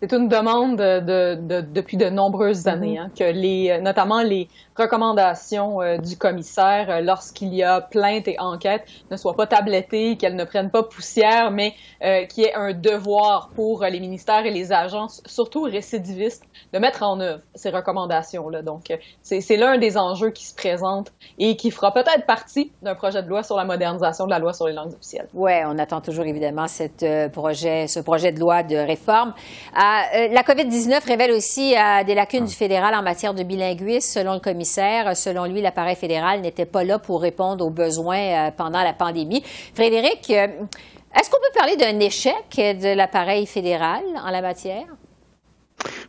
C'est 0.00 0.12
une 0.12 0.28
demande 0.28 0.76
de, 0.76 1.62
depuis 1.72 1.96
de 1.96 2.10
nombreuses 2.10 2.66
années, 2.66 2.96
mm-hmm. 2.96 3.06
hein, 3.06 3.10
que 3.16 3.24
les, 3.24 3.80
notamment 3.80 4.22
les 4.22 4.48
recommandations 4.76 5.80
euh, 5.80 5.98
du 5.98 6.16
commissaire 6.16 6.90
euh, 6.90 7.00
lorsqu'il 7.00 7.54
y 7.54 7.62
a 7.62 7.80
plainte 7.80 8.26
et 8.28 8.36
enquête 8.38 8.84
ne 9.10 9.16
soient 9.16 9.34
pas 9.34 9.46
tablettées, 9.46 10.16
qu'elles 10.16 10.36
ne 10.36 10.44
prennent 10.44 10.70
pas 10.70 10.82
poussière, 10.82 11.50
mais 11.50 11.74
euh, 12.02 12.26
qu'il 12.26 12.44
y 12.44 12.46
ait 12.46 12.54
un 12.54 12.72
devoir 12.72 13.50
pour 13.54 13.84
les 13.84 14.00
ministères 14.00 14.44
et 14.46 14.50
les 14.50 14.72
agences, 14.72 15.22
surtout 15.26 15.62
récidivistes, 15.62 16.44
de 16.72 16.78
mettre 16.78 17.02
en 17.02 17.20
œuvre 17.20 17.40
ces 17.54 17.70
recommandations-là. 17.70 18.62
Donc, 18.62 18.92
c'est 19.22 19.56
l'un 19.56 19.78
des 19.78 19.96
enjeux 19.96 20.30
qui 20.30 20.44
se 20.46 20.54
présente 20.54 21.12
et 21.38 21.56
qui 21.56 21.70
fera 21.70 21.92
peut-être 21.92 22.26
partie 22.26 22.72
d'un 22.82 22.94
projet 22.94 23.22
de 23.22 23.28
loi 23.28 23.42
sur 23.42 23.56
la 23.56 23.64
modernisation 23.64 24.24
de 24.26 24.30
la 24.30 24.38
loi 24.38 24.52
sur 24.52 24.66
les 24.66 24.72
langues 24.72 24.92
officielles. 24.92 25.28
Oui, 25.34 25.52
on 25.66 25.78
attend 25.78 26.00
toujours 26.00 26.24
évidemment 26.24 26.66
cette, 26.66 27.04
projet, 27.32 27.86
ce 27.86 28.00
projet 28.00 28.32
de 28.32 28.40
loi 28.40 28.62
de 28.62 28.76
réforme. 28.76 29.34
la 29.74 30.42
COVID-19 30.42 31.06
révèle 31.06 31.32
aussi 31.32 31.74
des 32.06 32.14
lacunes 32.14 32.44
du 32.44 32.54
fédéral 32.54 32.94
en 32.94 33.02
matière 33.02 33.34
de 33.34 33.42
bilinguisme, 33.42 34.20
selon 34.20 34.34
le 34.34 34.40
commissaire 34.40 34.63
commissaire. 34.64 35.16
Selon 35.16 35.44
lui, 35.44 35.60
l'appareil 35.60 35.96
fédéral 35.96 36.40
n'était 36.40 36.64
pas 36.64 36.84
là 36.84 36.98
pour 36.98 37.20
répondre 37.20 37.64
aux 37.64 37.70
besoins 37.70 38.50
pendant 38.56 38.82
la 38.82 38.92
pandémie. 38.92 39.42
Frédéric, 39.74 40.30
est-ce 40.30 41.30
qu'on 41.30 41.38
peut 41.38 41.58
parler 41.58 41.76
d'un 41.76 42.00
échec 42.00 42.56
de 42.56 42.94
l'appareil 42.94 43.46
fédéral 43.46 44.02
en 44.24 44.30
la 44.30 44.40
matière? 44.40 44.86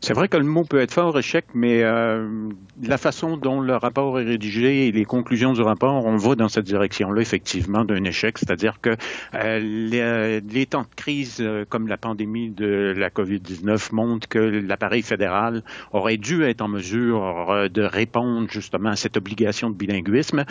C'est 0.01 0.13
vrai 0.13 0.27
que 0.27 0.37
le 0.37 0.43
mot 0.43 0.63
peut 0.63 0.79
être 0.79 0.93
fort 0.93 1.17
échec, 1.17 1.45
mais 1.53 1.81
euh, 1.83 2.49
la 2.81 2.97
façon 2.97 3.37
dont 3.37 3.61
le 3.61 3.75
rapport 3.75 4.19
est 4.19 4.25
rédigé 4.25 4.87
et 4.87 4.91
les 4.91 5.05
conclusions 5.05 5.53
du 5.53 5.61
rapport, 5.61 6.05
on 6.05 6.17
va 6.17 6.35
dans 6.35 6.49
cette 6.49 6.65
direction-là, 6.65 7.21
effectivement, 7.21 7.85
d'un 7.85 8.03
échec. 8.03 8.37
C'est-à-dire 8.37 8.81
que 8.81 8.95
euh, 9.33 9.59
les, 9.59 10.41
les, 10.41 10.65
temps 10.65 10.81
de 10.81 10.95
crise 10.95 11.37
euh, 11.39 11.65
comme 11.67 11.87
la 11.87 11.97
pandémie 11.97 12.49
de 12.49 12.93
la 12.97 13.09
COVID-19 13.09 13.93
montrent 13.93 14.27
que 14.27 14.39
l'appareil 14.39 15.01
fédéral 15.01 15.63
aurait 15.93 16.17
dû 16.17 16.43
être 16.43 16.61
en 16.61 16.67
mesure 16.67 17.69
de 17.69 17.81
répondre 17.81 18.49
justement 18.49 18.89
à 18.89 18.95
cette 18.95 19.17
obligation 19.17 19.69
de 19.69 19.75
bilinguisme 19.75 20.45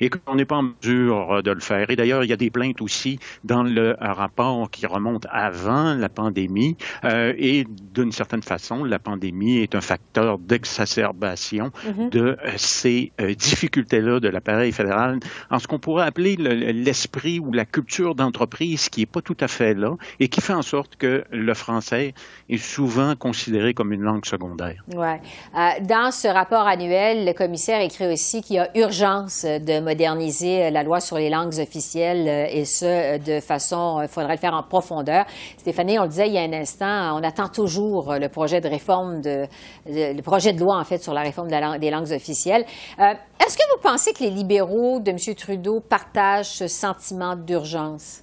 et 0.00 0.08
qu'on 0.08 0.36
n'est 0.36 0.44
pas 0.44 0.56
en 0.56 0.70
mesure 0.82 1.42
de 1.42 1.50
le 1.50 1.60
faire. 1.60 1.90
Et 1.90 1.96
d'ailleurs, 1.96 2.24
il 2.24 2.30
y 2.30 2.32
a 2.32 2.36
des 2.36 2.50
plaintes 2.50 2.80
aussi 2.80 3.18
dans 3.44 3.62
le 3.62 3.96
rapport 4.00 4.70
qui 4.70 4.86
remontent 4.86 5.28
avant 5.30 5.94
la 5.94 6.08
pandémie 6.08 6.76
et 7.04 7.66
d'une 7.94 8.12
certaine 8.12 8.42
façon, 8.42 8.85
la 8.86 8.98
pandémie 8.98 9.58
est 9.58 9.74
un 9.74 9.80
facteur 9.80 10.38
d'exacerbation 10.38 11.70
mhm. 11.84 12.10
de 12.10 12.20
euh, 12.20 12.36
ces 12.56 13.12
euh, 13.20 13.34
difficultés-là 13.34 14.20
de 14.20 14.28
l'appareil 14.28 14.72
fédéral 14.72 15.20
en 15.50 15.58
ce 15.58 15.66
qu'on 15.66 15.78
pourrait 15.78 16.06
appeler 16.06 16.36
l'esprit 16.36 17.38
ou 17.38 17.52
la 17.52 17.64
culture 17.64 18.14
d'entreprise 18.14 18.88
qui 18.88 19.00
n'est 19.00 19.06
pas 19.06 19.20
tout 19.20 19.36
à 19.40 19.48
fait 19.48 19.74
là 19.74 19.96
et 20.20 20.28
qui 20.28 20.40
fait 20.40 20.52
en 20.52 20.62
sorte 20.62 20.96
que 20.96 21.24
le 21.30 21.54
français 21.54 22.14
est 22.48 22.56
souvent 22.58 23.14
considéré 23.16 23.74
comme 23.74 23.92
une 23.92 24.02
langue 24.02 24.24
secondaire. 24.24 24.84
Ouais. 24.94 25.20
Euh, 25.56 25.68
dans 25.82 26.10
ce 26.10 26.28
rapport 26.28 26.66
annuel, 26.66 27.26
le 27.26 27.32
commissaire 27.32 27.80
écrit 27.80 28.12
aussi 28.12 28.42
qu'il 28.42 28.56
y 28.56 28.58
a 28.58 28.70
urgence 28.76 29.44
de 29.44 29.80
moderniser 29.80 30.70
la 30.70 30.82
loi 30.82 31.00
sur 31.00 31.16
les 31.16 31.30
langues 31.30 31.58
officielles 31.58 32.28
et 32.52 32.64
ce, 32.64 33.18
de 33.18 33.40
façon, 33.40 34.00
il 34.02 34.08
faudrait 34.08 34.34
le 34.34 34.40
faire 34.40 34.54
en 34.54 34.62
profondeur. 34.62 35.24
Stéphanie, 35.58 35.98
on 35.98 36.02
le 36.02 36.08
disait 36.08 36.28
il 36.28 36.34
y 36.34 36.38
a 36.38 36.42
un 36.42 36.52
instant, 36.52 37.18
on 37.18 37.22
attend 37.22 37.48
toujours 37.48 38.14
le 38.14 38.28
projet 38.28 38.60
de 38.60 38.68
réforme, 38.76 39.20
de, 39.20 39.46
le 39.86 40.20
projet 40.22 40.52
de 40.52 40.60
loi, 40.60 40.78
en 40.78 40.84
fait, 40.84 40.98
sur 40.98 41.14
la 41.14 41.22
réforme 41.22 41.48
des 41.48 41.90
langues 41.90 42.12
officielles. 42.12 42.64
Euh, 42.98 43.14
est-ce 43.44 43.56
que 43.56 43.62
vous 43.74 43.80
pensez 43.82 44.12
que 44.12 44.22
les 44.22 44.30
libéraux 44.30 45.00
de 45.00 45.10
M. 45.10 45.34
Trudeau 45.34 45.80
partagent 45.80 46.50
ce 46.50 46.68
sentiment 46.68 47.36
d'urgence? 47.36 48.22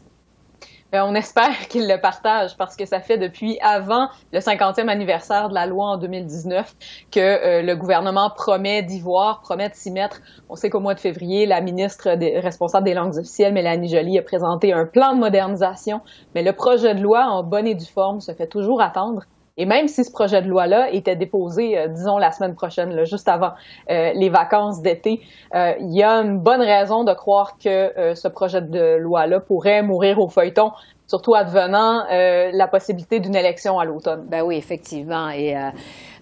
Ben, 0.93 1.03
on 1.09 1.15
espère 1.15 1.57
qu'ils 1.69 1.87
le 1.87 1.99
partagent 1.99 2.55
parce 2.55 2.75
que 2.75 2.85
ça 2.85 2.99
fait 2.99 3.17
depuis 3.17 3.57
avant 3.61 4.09
le 4.31 4.39
50e 4.39 4.87
anniversaire 4.89 5.49
de 5.49 5.55
la 5.55 5.65
loi 5.65 5.85
en 5.87 5.97
2019 5.97 6.75
que 7.11 7.19
euh, 7.19 7.61
le 7.63 7.75
gouvernement 7.75 8.29
promet 8.29 8.83
d'y 8.83 8.99
voir, 8.99 9.41
promet 9.41 9.69
de 9.69 9.73
s'y 9.73 9.89
mettre. 9.89 10.21
On 10.49 10.55
sait 10.55 10.69
qu'au 10.69 10.79
mois 10.79 10.93
de 10.93 10.99
février, 10.99 11.47
la 11.47 11.61
ministre 11.61 12.11
responsable 12.39 12.85
des 12.85 12.93
langues 12.93 13.17
officielles, 13.17 13.53
Mélanie 13.53 13.89
Joly, 13.89 14.19
a 14.19 14.21
présenté 14.21 14.71
un 14.71 14.85
plan 14.85 15.15
de 15.15 15.19
modernisation, 15.19 16.01
mais 16.35 16.43
le 16.43 16.53
projet 16.53 16.93
de 16.93 17.01
loi 17.01 17.25
en 17.25 17.41
bonne 17.41 17.65
et 17.65 17.73
due 17.73 17.91
forme 17.91 18.19
se 18.19 18.31
fait 18.31 18.47
toujours 18.47 18.79
attendre. 18.79 19.23
Et 19.55 19.65
même 19.65 19.87
si 19.87 20.03
ce 20.03 20.11
projet 20.11 20.41
de 20.41 20.47
loi-là 20.47 20.91
était 20.91 21.15
déposé, 21.15 21.77
euh, 21.77 21.87
disons, 21.87 22.17
la 22.17 22.31
semaine 22.31 22.55
prochaine, 22.55 23.05
juste 23.05 23.27
avant 23.27 23.51
euh, 23.91 24.11
les 24.15 24.29
vacances 24.29 24.81
d'été, 24.81 25.21
euh, 25.53 25.73
il 25.79 25.95
y 25.95 26.01
a 26.01 26.15
une 26.21 26.39
bonne 26.39 26.61
raison 26.61 27.03
de 27.03 27.13
croire 27.13 27.57
que 27.63 28.13
ce 28.15 28.27
projet 28.27 28.61
de 28.61 28.97
loi-là 28.97 29.39
pourrait 29.39 29.83
mourir 29.83 30.19
au 30.19 30.27
feuilleton 30.27 30.71
surtout 31.13 31.35
advenant 31.35 32.05
euh, 32.11 32.49
la 32.53 32.67
possibilité 32.67 33.19
d'une 33.19 33.35
élection 33.35 33.77
à 33.77 33.85
l'automne. 33.85 34.25
Ben 34.27 34.41
oui, 34.41 34.55
effectivement. 34.55 35.29
Et 35.29 35.55
euh, 35.55 35.69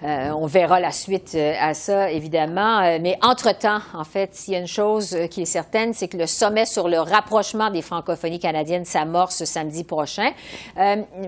euh, 0.03 0.31
on 0.31 0.47
verra 0.47 0.81
la 0.81 0.91
suite 0.91 1.33
à 1.33 1.73
ça, 1.73 2.11
évidemment. 2.11 2.81
Mais 2.99 3.17
entre-temps, 3.21 3.79
en 3.93 4.03
fait, 4.03 4.35
s'il 4.35 4.53
y 4.53 4.57
a 4.57 4.59
une 4.59 4.67
chose 4.67 5.17
qui 5.29 5.43
est 5.43 5.45
certaine, 5.45 5.93
c'est 5.93 6.09
que 6.09 6.17
le 6.17 6.27
sommet 6.27 6.65
sur 6.65 6.89
le 6.89 6.99
rapprochement 6.99 7.69
des 7.69 7.81
francophonies 7.81 8.39
canadiennes 8.39 8.83
s'amorce 8.83 9.45
samedi 9.45 9.85
prochain. 9.85 10.31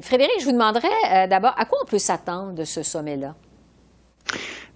Frédéric, 0.02 0.42
je 0.42 0.46
vous 0.46 0.52
demanderais 0.52 1.28
d'abord 1.30 1.54
à 1.58 1.64
quoi 1.64 1.78
on 1.84 1.86
peut 1.86 2.00
s'attendre 2.00 2.52
de 2.52 2.66
ce 2.66 2.84
sommet-là? 2.84 3.34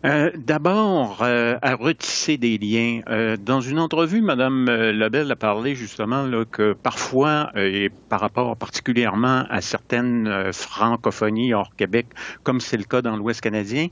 Euh, 0.06 0.30
d'abord, 0.36 1.24
euh, 1.24 1.58
à 1.64 1.74
retisser 1.74 2.38
des 2.38 2.60
liens. 2.60 3.02
Euh, 3.10 3.36
dans 3.36 3.62
une 3.62 3.80
entrevue, 3.80 4.22
Mme 4.22 4.70
Lebel 4.92 5.32
a 5.32 5.36
parlé 5.36 5.74
justement 5.74 6.22
là, 6.24 6.46
que 6.46 6.74
parfois, 6.74 7.52
et 7.56 7.90
par 8.08 8.20
rapport 8.20 8.56
particulièrement 8.58 9.46
à 9.50 9.62
certaines 9.62 10.54
francophonies 10.54 11.54
hors 11.54 11.76
Québec, 11.76 12.06
comme 12.44 12.62
c'est 12.62 12.78
le 12.78 12.84
cas 12.84 13.02
dans 13.02 13.16
l'Ouest 13.16 13.42
canadien, 13.42 13.88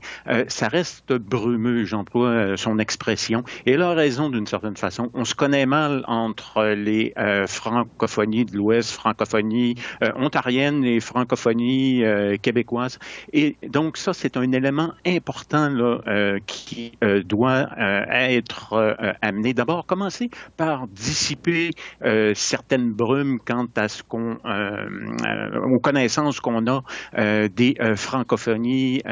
ça 0.48 0.68
reste 0.68 1.12
brumeux, 1.12 1.84
j'emploie 1.84 2.56
son 2.56 2.78
expression. 2.78 3.42
Et 3.64 3.72
elle 3.72 3.82
raison 3.82 4.30
d'une 4.30 4.46
certaine 4.46 4.76
façon. 4.76 5.10
On 5.14 5.24
se 5.24 5.34
connaît 5.34 5.66
mal 5.66 6.04
entre 6.06 6.64
les 6.66 7.14
francophonies 7.46 8.44
de 8.44 8.56
l'Ouest, 8.56 8.92
francophonie 8.92 9.76
ontarienne 10.16 10.84
et 10.84 11.00
francophonie 11.00 12.02
québécoise. 12.42 12.98
Et 13.32 13.56
donc 13.66 13.96
ça, 13.96 14.12
c'est 14.12 14.36
un 14.36 14.50
élément 14.52 14.92
important 15.06 15.68
là, 15.68 15.95
euh, 16.06 16.38
qui 16.46 16.92
euh, 17.02 17.22
doit 17.22 17.68
euh, 17.78 18.04
être 18.10 18.96
amené. 19.22 19.54
D'abord, 19.54 19.86
commencer 19.86 20.30
par 20.56 20.86
dissiper 20.88 21.70
certaines 22.34 22.92
brumes 22.92 23.38
quant 23.44 23.66
à 23.76 23.88
ce 23.88 24.02
qu'on, 24.02 24.38
aux 25.64 25.78
connaissances 25.78 26.40
qu'on 26.40 26.66
a 26.66 26.82
des 27.48 27.76
francophonies 27.96 29.02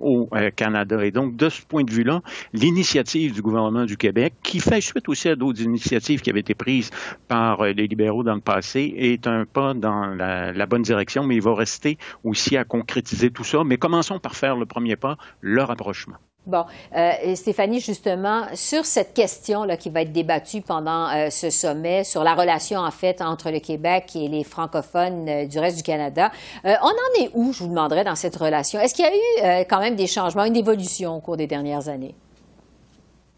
au 0.00 0.28
Canada. 0.56 1.04
Et 1.04 1.10
donc, 1.10 1.36
de 1.36 1.48
ce 1.48 1.62
point 1.62 1.84
de 1.84 1.90
vue-là, 1.90 2.20
l'initiative 2.52 3.34
du 3.34 3.42
gouvernement 3.42 3.84
du 3.84 3.96
Québec, 3.96 4.34
qui 4.42 4.60
fait 4.60 4.80
suite 4.80 5.08
aussi 5.08 5.28
à 5.28 5.36
d'autres 5.36 5.62
initiatives 5.62 6.20
qui 6.20 6.30
avaient 6.30 6.40
été 6.40 6.54
prises 6.54 6.90
par 7.28 7.64
les 7.64 7.86
libéraux 7.86 8.22
dans 8.22 8.34
le 8.34 8.40
passé, 8.40 8.94
est 8.96 9.26
un 9.26 9.44
pas 9.44 9.74
dans 9.74 10.06
la, 10.06 10.52
la 10.52 10.66
bonne 10.66 10.82
direction, 10.82 11.24
mais 11.24 11.36
il 11.36 11.42
va 11.42 11.54
rester 11.54 11.98
aussi 12.22 12.56
à 12.56 12.64
concrétiser 12.64 13.30
tout 13.30 13.44
ça. 13.44 13.64
Mais 13.64 13.76
commençons 13.76 14.18
par 14.18 14.34
faire 14.36 14.56
le 14.56 14.66
premier 14.66 14.96
pas, 14.96 15.16
le 15.40 15.62
rapprochement 15.62 16.03
Bon, 16.46 16.66
euh, 16.94 17.34
Stéphanie, 17.36 17.80
justement, 17.80 18.42
sur 18.52 18.84
cette 18.84 19.14
question 19.14 19.64
là, 19.64 19.78
qui 19.78 19.88
va 19.88 20.02
être 20.02 20.12
débattue 20.12 20.60
pendant 20.60 21.08
euh, 21.08 21.30
ce 21.30 21.48
sommet, 21.48 22.04
sur 22.04 22.22
la 22.22 22.34
relation 22.34 22.80
en 22.80 22.90
fait 22.90 23.22
entre 23.22 23.50
le 23.50 23.60
Québec 23.60 24.10
et 24.14 24.28
les 24.28 24.44
francophones 24.44 25.26
euh, 25.26 25.46
du 25.46 25.58
reste 25.58 25.78
du 25.78 25.82
Canada, 25.82 26.30
on 26.64 26.68
en 26.68 27.22
est 27.22 27.30
où, 27.32 27.52
je 27.52 27.60
vous 27.60 27.70
demanderais, 27.70 28.04
dans 28.04 28.14
cette 28.14 28.36
relation? 28.36 28.78
Est-ce 28.78 28.94
qu'il 28.94 29.04
y 29.04 29.08
a 29.08 29.60
eu 29.60 29.64
quand 29.68 29.80
même 29.80 29.96
des 29.96 30.06
changements, 30.06 30.44
une 30.44 30.56
évolution 30.56 31.16
au 31.16 31.20
cours 31.20 31.36
des 31.36 31.46
dernières 31.46 31.88
années? 31.88 32.14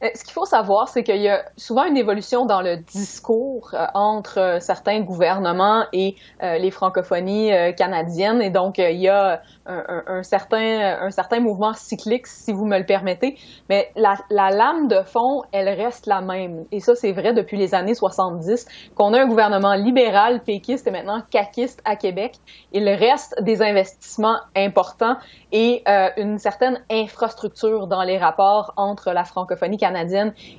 Ce 0.02 0.24
qu'il 0.24 0.32
faut 0.32 0.44
savoir, 0.44 0.88
c'est 0.88 1.02
qu'il 1.02 1.22
y 1.22 1.28
a 1.28 1.42
souvent 1.56 1.84
une 1.84 1.96
évolution 1.96 2.44
dans 2.44 2.60
le 2.60 2.76
discours 2.76 3.74
entre 3.94 4.58
certains 4.60 5.00
gouvernements 5.00 5.84
et 5.94 6.16
les 6.42 6.70
francophonies 6.70 7.50
canadiennes. 7.78 8.42
Et 8.42 8.50
donc, 8.50 8.76
il 8.76 9.00
y 9.00 9.08
a 9.08 9.40
un, 9.64 10.22
certain, 10.22 10.98
un 11.00 11.10
certain 11.10 11.40
mouvement 11.40 11.72
cyclique, 11.72 12.26
si 12.26 12.52
vous 12.52 12.66
me 12.66 12.78
le 12.78 12.84
permettez. 12.84 13.38
Mais 13.70 13.90
la, 13.96 14.16
la 14.28 14.50
lame 14.50 14.88
de 14.88 15.02
fond, 15.02 15.42
elle 15.52 15.68
reste 15.68 16.06
la 16.06 16.20
même. 16.20 16.66
Et 16.72 16.80
ça, 16.80 16.94
c'est 16.94 17.12
vrai 17.12 17.32
depuis 17.32 17.56
les 17.56 17.74
années 17.74 17.94
70, 17.94 18.66
qu'on 18.94 19.14
a 19.14 19.22
un 19.22 19.26
gouvernement 19.26 19.74
libéral, 19.74 20.42
péquiste 20.42 20.86
et 20.86 20.90
maintenant 20.90 21.22
caquiste 21.30 21.80
à 21.84 21.96
Québec. 21.96 22.36
Il 22.72 22.88
reste 22.88 23.34
des 23.42 23.62
investissements 23.62 24.38
importants 24.54 25.16
et 25.52 25.82
euh, 25.88 26.08
une 26.16 26.38
certaine 26.38 26.82
infrastructure 26.90 27.86
dans 27.86 28.02
les 28.02 28.18
rapports 28.18 28.72
entre 28.76 29.12
la 29.12 29.24
francophonie 29.24 29.78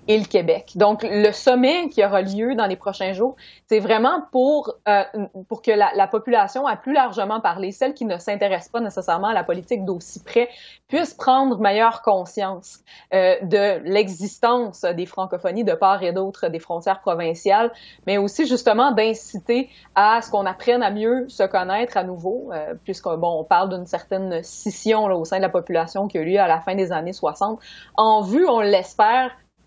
et 0.08 0.18
le 0.18 0.26
Québec. 0.26 0.74
Donc, 0.76 1.04
le 1.04 1.32
sommet 1.32 1.90
qui 1.90 2.04
aura 2.04 2.22
lieu 2.22 2.56
dans 2.56 2.68
les 2.68 2.76
prochains 2.76 3.13
jours, 3.13 3.36
c'est 3.68 3.80
vraiment 3.80 4.22
pour, 4.32 4.76
euh, 4.88 5.04
pour 5.48 5.62
que 5.62 5.72
la, 5.72 5.92
la 5.96 6.08
population, 6.08 6.68
a 6.68 6.76
plus 6.76 6.94
largement 6.94 7.42
parlé, 7.42 7.72
celle 7.72 7.94
qui 7.94 8.06
ne 8.06 8.18
s'intéresse 8.18 8.70
pas 8.70 8.80
nécessairement 8.80 9.28
à 9.28 9.34
la 9.34 9.44
politique 9.44 9.86
d'aussi 9.86 10.24
près, 10.24 10.50
puissent 10.88 11.13
prendre 11.13 11.60
meilleure 11.60 12.02
conscience 12.02 12.80
euh, 13.13 13.36
de 13.42 13.82
l'existence 13.84 14.82
des 14.82 15.06
francophonies 15.06 15.63
de 15.63 15.74
part 15.74 16.04
et 16.04 16.13
d'autre 16.13 16.48
des 16.48 16.60
frontières 16.60 17.02
provinciales, 17.02 17.72
mais 18.06 18.18
aussi 18.18 18.46
justement 18.48 18.92
d'inciter 18.92 19.70
à 19.96 20.22
ce 20.22 20.32
qu'on 20.32 20.46
apprenne 20.46 20.84
à 20.84 20.92
mieux 20.92 21.28
se 21.30 21.44
connaître 21.44 21.98
à 21.98 22.04
nouveau, 22.04 22.50
euh, 22.54 22.74
puisqu'on 22.84 23.44
parle 23.44 23.70
d'une 23.70 23.86
certaine 23.86 24.44
scission 24.44 25.06
au 25.06 25.26
sein 25.26 25.38
de 25.38 25.42
la 25.42 25.50
population 25.50 26.08
qui 26.08 26.18
a 26.18 26.22
eu 26.22 26.26
lieu 26.26 26.40
à 26.40 26.48
la 26.48 26.62
fin 26.62 26.76
des 26.76 26.92
années 26.92 27.13
60, 27.13 27.60
en 27.96 28.22
vue, 28.22 28.48
on 28.48 28.62
l'espère, 28.62 29.16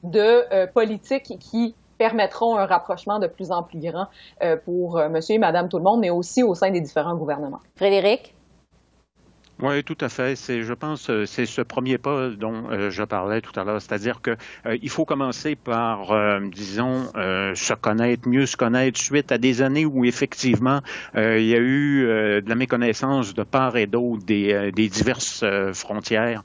de 0.02 0.52
euh, 0.52 0.66
politiques 0.66 1.38
qui 1.38 1.74
permettront 1.98 2.56
un 2.56 2.64
rapprochement 2.64 3.18
de 3.18 3.26
plus 3.26 3.52
en 3.52 3.62
plus 3.62 3.78
grand 3.78 4.06
euh, 4.42 4.56
pour 4.56 4.96
euh, 4.96 5.08
monsieur 5.10 5.34
et 5.34 5.38
madame 5.38 5.68
tout 5.68 5.76
le 5.76 5.84
monde, 5.84 6.00
mais 6.00 6.08
aussi 6.08 6.42
au 6.42 6.54
sein 6.54 6.70
des 6.70 6.80
différents 6.80 7.14
gouvernements. 7.14 7.60
Frédéric? 7.76 8.34
Oui, 9.62 9.84
tout 9.84 9.98
à 10.00 10.08
fait. 10.08 10.36
C'est, 10.36 10.62
je 10.62 10.72
pense, 10.72 11.10
euh, 11.10 11.26
c'est 11.26 11.44
ce 11.44 11.60
premier 11.60 11.98
pas 11.98 12.30
dont 12.30 12.70
euh, 12.70 12.90
je 12.90 13.02
parlais 13.02 13.42
tout 13.42 13.58
à 13.60 13.64
l'heure, 13.64 13.82
c'est-à-dire 13.82 14.22
que 14.22 14.30
euh, 14.64 14.78
il 14.80 14.88
faut 14.88 15.04
commencer 15.04 15.54
par, 15.54 16.40
disons, 16.50 17.10
se 17.14 17.74
connaître, 17.74 18.26
mieux 18.26 18.46
se 18.46 18.56
connaître, 18.56 18.98
suite 18.98 19.32
à 19.32 19.38
des 19.38 19.60
années 19.60 19.84
où 19.84 20.04
effectivement 20.04 20.80
il 21.14 21.44
y 21.44 21.54
a 21.54 21.58
eu 21.58 22.04
de 22.42 22.48
la 22.48 22.54
méconnaissance 22.54 23.34
de 23.34 23.42
part 23.42 23.76
et 23.76 23.86
d'autre 23.86 24.24
des, 24.24 24.70
des 24.72 24.88
diverses 24.88 25.44
frontières, 25.72 26.42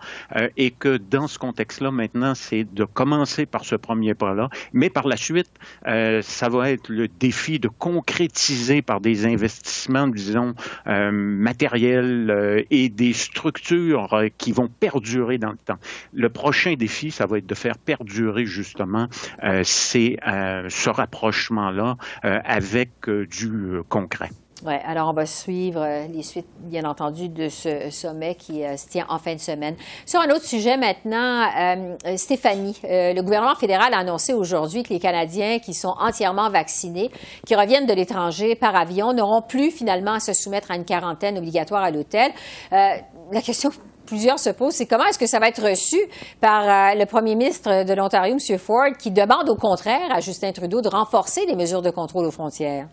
et 0.57 0.71
que 0.71 0.97
dans 0.97 1.27
ce 1.27 1.39
contexte-là, 1.39 1.91
maintenant, 1.91 2.35
c'est 2.35 2.63
de 2.63 2.83
commencer 2.85 3.45
par 3.45 3.65
ce 3.65 3.75
premier 3.75 4.13
pas-là, 4.13 4.49
mais 4.73 4.89
par 4.89 5.07
la 5.07 5.17
suite, 5.17 5.51
ça 5.85 6.49
va 6.49 6.71
être 6.71 6.89
le 6.89 7.07
défi 7.07 7.59
de 7.59 7.67
concrétiser 7.67 8.81
par 8.81 9.01
des 9.01 9.25
investissements, 9.25 10.07
disons, 10.07 10.55
matériels 10.85 12.65
et 12.71 12.89
des 12.89 13.04
structures 13.13 14.13
euh, 14.13 14.27
qui 14.37 14.51
vont 14.51 14.67
perdurer 14.67 15.37
dans 15.37 15.51
le 15.51 15.57
temps. 15.57 15.77
Le 16.13 16.29
prochain 16.29 16.75
défi, 16.75 17.11
ça 17.11 17.25
va 17.25 17.37
être 17.37 17.45
de 17.45 17.55
faire 17.55 17.77
perdurer 17.77 18.45
justement 18.45 19.07
euh, 19.43 19.63
euh, 19.95 20.69
ce 20.69 20.89
rapprochement-là 20.89 21.97
avec 22.23 23.09
du 23.09 23.79
concret. 23.89 24.29
Oui, 24.63 24.73
alors 24.85 25.09
on 25.09 25.13
va 25.13 25.25
suivre 25.25 25.81
euh, 25.81 26.07
les 26.07 26.23
suites, 26.23 26.47
bien 26.59 26.85
entendu, 26.85 27.27
de 27.27 27.49
ce 27.49 27.89
sommet 27.89 28.35
qui 28.35 28.63
euh, 28.63 28.77
se 28.77 28.87
tient 28.87 29.05
en 29.09 29.19
fin 29.19 29.33
de 29.35 29.39
semaine. 29.39 29.75
Sur 30.05 30.21
un 30.21 30.29
autre 30.29 30.45
sujet 30.45 30.77
maintenant, 30.77 31.45
euh, 31.59 32.15
Stéphanie, 32.15 32.77
le 32.83 33.21
gouvernement 33.21 33.55
fédéral 33.55 33.93
a 33.93 33.97
annoncé 33.97 34.33
aujourd'hui 34.33 34.83
que 34.83 34.93
les 34.93 34.99
Canadiens 34.99 35.59
qui 35.59 35.73
sont 35.73 35.93
entièrement 35.99 36.49
vaccinés, 36.49 37.11
qui 37.45 37.53
reviennent 37.53 37.85
de 37.85 37.93
l'étranger 37.93 38.55
par 38.55 38.77
avion, 38.77 39.11
n'auront 39.11 39.41
plus 39.41 39.71
finalement 39.71 40.13
à 40.13 40.19
se 40.21 40.31
soumettre 40.31 40.71
à 40.71 40.77
une 40.77 40.85
quarantaine 40.85 41.37
obligatoire 41.37 41.83
à 41.83 41.91
l'hôtel. 41.91 42.31
la 42.71 43.41
question 43.43 43.71
plusieurs 44.05 44.39
se 44.39 44.51
posent, 44.51 44.75
c'est 44.75 44.85
comment 44.85 45.05
est-ce 45.05 45.19
que 45.19 45.27
ça 45.27 45.39
va 45.39 45.49
être 45.49 45.67
reçu 45.67 45.97
par 46.39 46.95
le 46.95 47.05
premier 47.05 47.35
ministre 47.35 47.83
de 47.83 47.93
l'Ontario, 47.93 48.35
M. 48.35 48.57
Ford, 48.57 48.95
qui 48.97 49.11
demande 49.11 49.49
au 49.49 49.55
contraire 49.55 50.11
à 50.11 50.21
Justin 50.21 50.53
Trudeau 50.53 50.81
de 50.81 50.87
renforcer 50.89 51.45
les 51.45 51.55
mesures 51.55 51.81
de 51.81 51.89
contrôle 51.89 52.25
aux 52.25 52.31
frontières? 52.31 52.87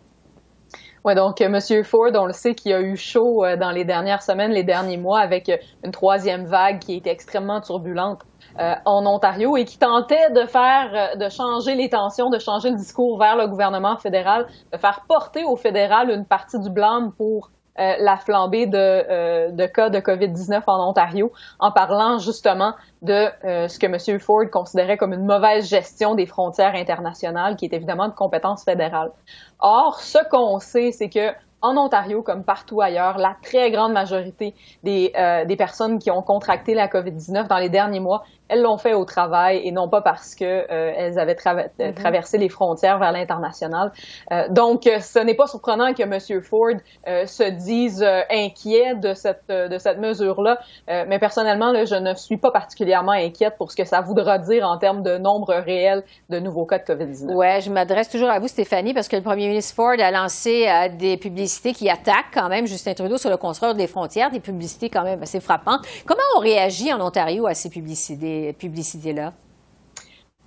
Oui, 1.05 1.17
donc 1.17 1.41
euh, 1.41 1.49
Monsieur 1.49 1.83
Ford, 1.83 2.13
on 2.15 2.27
le 2.27 2.33
sait 2.33 2.55
qu'il 2.55 2.73
a 2.73 2.81
eu 2.81 2.97
chaud 2.97 3.45
euh, 3.45 3.57
dans 3.57 3.73
les 3.73 3.85
dernières 3.85 4.23
semaines, 4.23 4.53
les 4.53 4.63
derniers 4.63 4.99
mois, 4.99 5.19
avec 5.19 5.49
euh, 5.49 5.57
une 5.85 5.91
troisième 5.91 6.45
vague 6.45 6.79
qui 6.79 6.95
était 6.95 7.11
extrêmement 7.11 7.61
turbulente 7.61 8.23
en 8.85 9.07
Ontario 9.07 9.57
et 9.57 9.65
qui 9.65 9.79
tentait 9.79 10.31
de 10.33 10.45
faire, 10.45 11.17
de 11.17 11.31
changer 11.31 11.75
les 11.75 11.89
tensions, 11.89 12.29
de 12.29 12.39
changer 12.39 12.69
le 12.69 12.77
discours 12.77 13.19
vers 13.19 13.35
le 13.35 13.47
gouvernement 13.47 13.97
fédéral, 13.97 14.47
de 14.71 14.77
faire 14.77 15.07
porter 15.09 15.43
au 15.45 15.57
fédéral 15.57 16.11
une 16.11 16.27
partie 16.27 16.59
du 16.59 16.69
blâme 16.69 17.13
pour 17.17 17.49
la 17.77 18.17
flambée 18.17 18.67
de, 18.67 19.51
de, 19.51 19.67
cas 19.67 19.89
de 19.89 19.99
COVID-19 19.99 20.63
en 20.67 20.91
Ontario, 20.91 21.33
en 21.59 21.73
parlant 21.73 22.19
justement 22.19 22.75
de 23.01 23.29
ce 23.43 23.79
que 23.79 23.87
M. 23.87 24.21
Ford 24.21 24.51
considérait 24.51 24.97
comme 24.97 25.13
une 25.13 25.25
mauvaise 25.25 25.69
gestion 25.69 26.15
des 26.15 26.27
frontières 26.27 26.75
internationales, 26.75 27.57
qui 27.57 27.65
est 27.65 27.73
évidemment 27.73 28.09
de 28.09 28.15
compétence 28.15 28.65
fédérale. 28.65 29.11
Or, 29.59 30.01
ce 30.01 30.19
qu'on 30.29 30.59
sait, 30.59 30.93
c'est 30.93 31.09
que 31.09 31.33
en 31.63 31.77
Ontario, 31.77 32.23
comme 32.23 32.45
partout 32.45 32.81
ailleurs, 32.81 33.19
la 33.19 33.37
très 33.43 33.71
grande 33.71 33.93
majorité 33.93 34.55
des, 34.83 35.13
euh, 35.17 35.45
des 35.45 35.57
personnes 35.57 35.99
qui 35.99 36.11
ont 36.11 36.23
contracté 36.23 36.75
la 36.75 36.89
COVID-19 36.89 37.49
dans 37.49 37.59
les 37.59 37.69
derniers 37.69 38.01
mois 38.01 38.25
elles 38.53 38.63
l'ont 38.63 38.77
fait 38.77 38.93
au 38.93 39.05
travail 39.05 39.63
et 39.65 39.73
non 39.73 39.89
pas 39.89 40.03
parce 40.03 40.35
que 40.35 40.45
euh, 40.45 40.93
elles 40.97 41.19
avaient 41.19 41.35
mm-hmm. 41.35 41.95
traversé 41.95 42.37
les 42.37 42.51
frontières 42.51 42.99
vers 42.99 43.13
l'international. 43.13 43.93
Euh, 44.31 44.47
donc, 44.51 44.87
euh, 44.87 45.01
ce 45.01 45.19
n'est 45.19 45.35
pas 45.35 45.47
surprenant 45.47 45.95
que 45.95 46.03
M. 46.03 46.43
Ford 46.43 46.77
se 47.07 47.51
dise 47.51 48.05
inquiet 48.31 48.95
de 48.97 49.15
cette 49.15 49.49
de 49.49 49.79
cette 49.79 49.99
mesure-là. 49.99 50.59
mais 50.89 51.19
personnellement, 51.19 51.73
là, 51.73 51.85
je 51.85 51.95
ne 51.95 52.15
suis 52.15 52.37
pas 52.37 52.51
particulièrement 52.51 53.13
inquiète 53.13 53.55
pour 53.57 53.71
ce 53.71 53.77
que 53.77 53.85
ça 53.85 54.01
voudra 54.01 54.39
dire 54.39 54.67
en 54.67 54.79
termes 54.79 55.03
de 55.03 55.19
nombre 55.19 55.55
réel 55.55 56.03
de 56.29 56.39
nouveaux 56.39 56.67
cas 56.67 56.79
de 56.79 56.85
COVID-19. 56.85 57.35
Ouais, 57.35 57.61
je 57.61 57.71
m'adresse 57.71 58.09
toujours 58.09 58.31
à 58.31 58.39
vous, 58.39 58.49
Stéphanie, 58.49 58.95
parce 58.95 59.09
que 59.09 59.17
le 59.17 59.23
Premier 59.23 59.49
ministre 59.49 59.75
Ford 59.75 59.95
a 59.99 60.11
lancé 60.11 60.69
des 60.99 61.17
publicités 61.17 61.52
qui 61.61 61.89
attaquent 61.91 62.33
quand 62.33 62.49
même 62.49 62.67
Justin 62.67 62.95
Trudeau 62.95 63.19
sur 63.19 63.31
le 63.31 63.37
contrôle 63.37 63.77
des 63.77 63.87
frontières, 63.87 64.31
des 64.31 64.41
publicités 64.41 64.91
quand 64.91 65.05
même 65.05 65.23
assez 65.23 65.41
frappantes. 65.41 65.87
Comment 66.07 66.23
on 66.37 66.41
réagit 66.41 66.93
en 66.93 67.01
Ontario 67.01 67.47
à 67.47 67.55
ces 67.55 67.69
publicités? 67.69 68.53
publicités-là? 68.53 69.33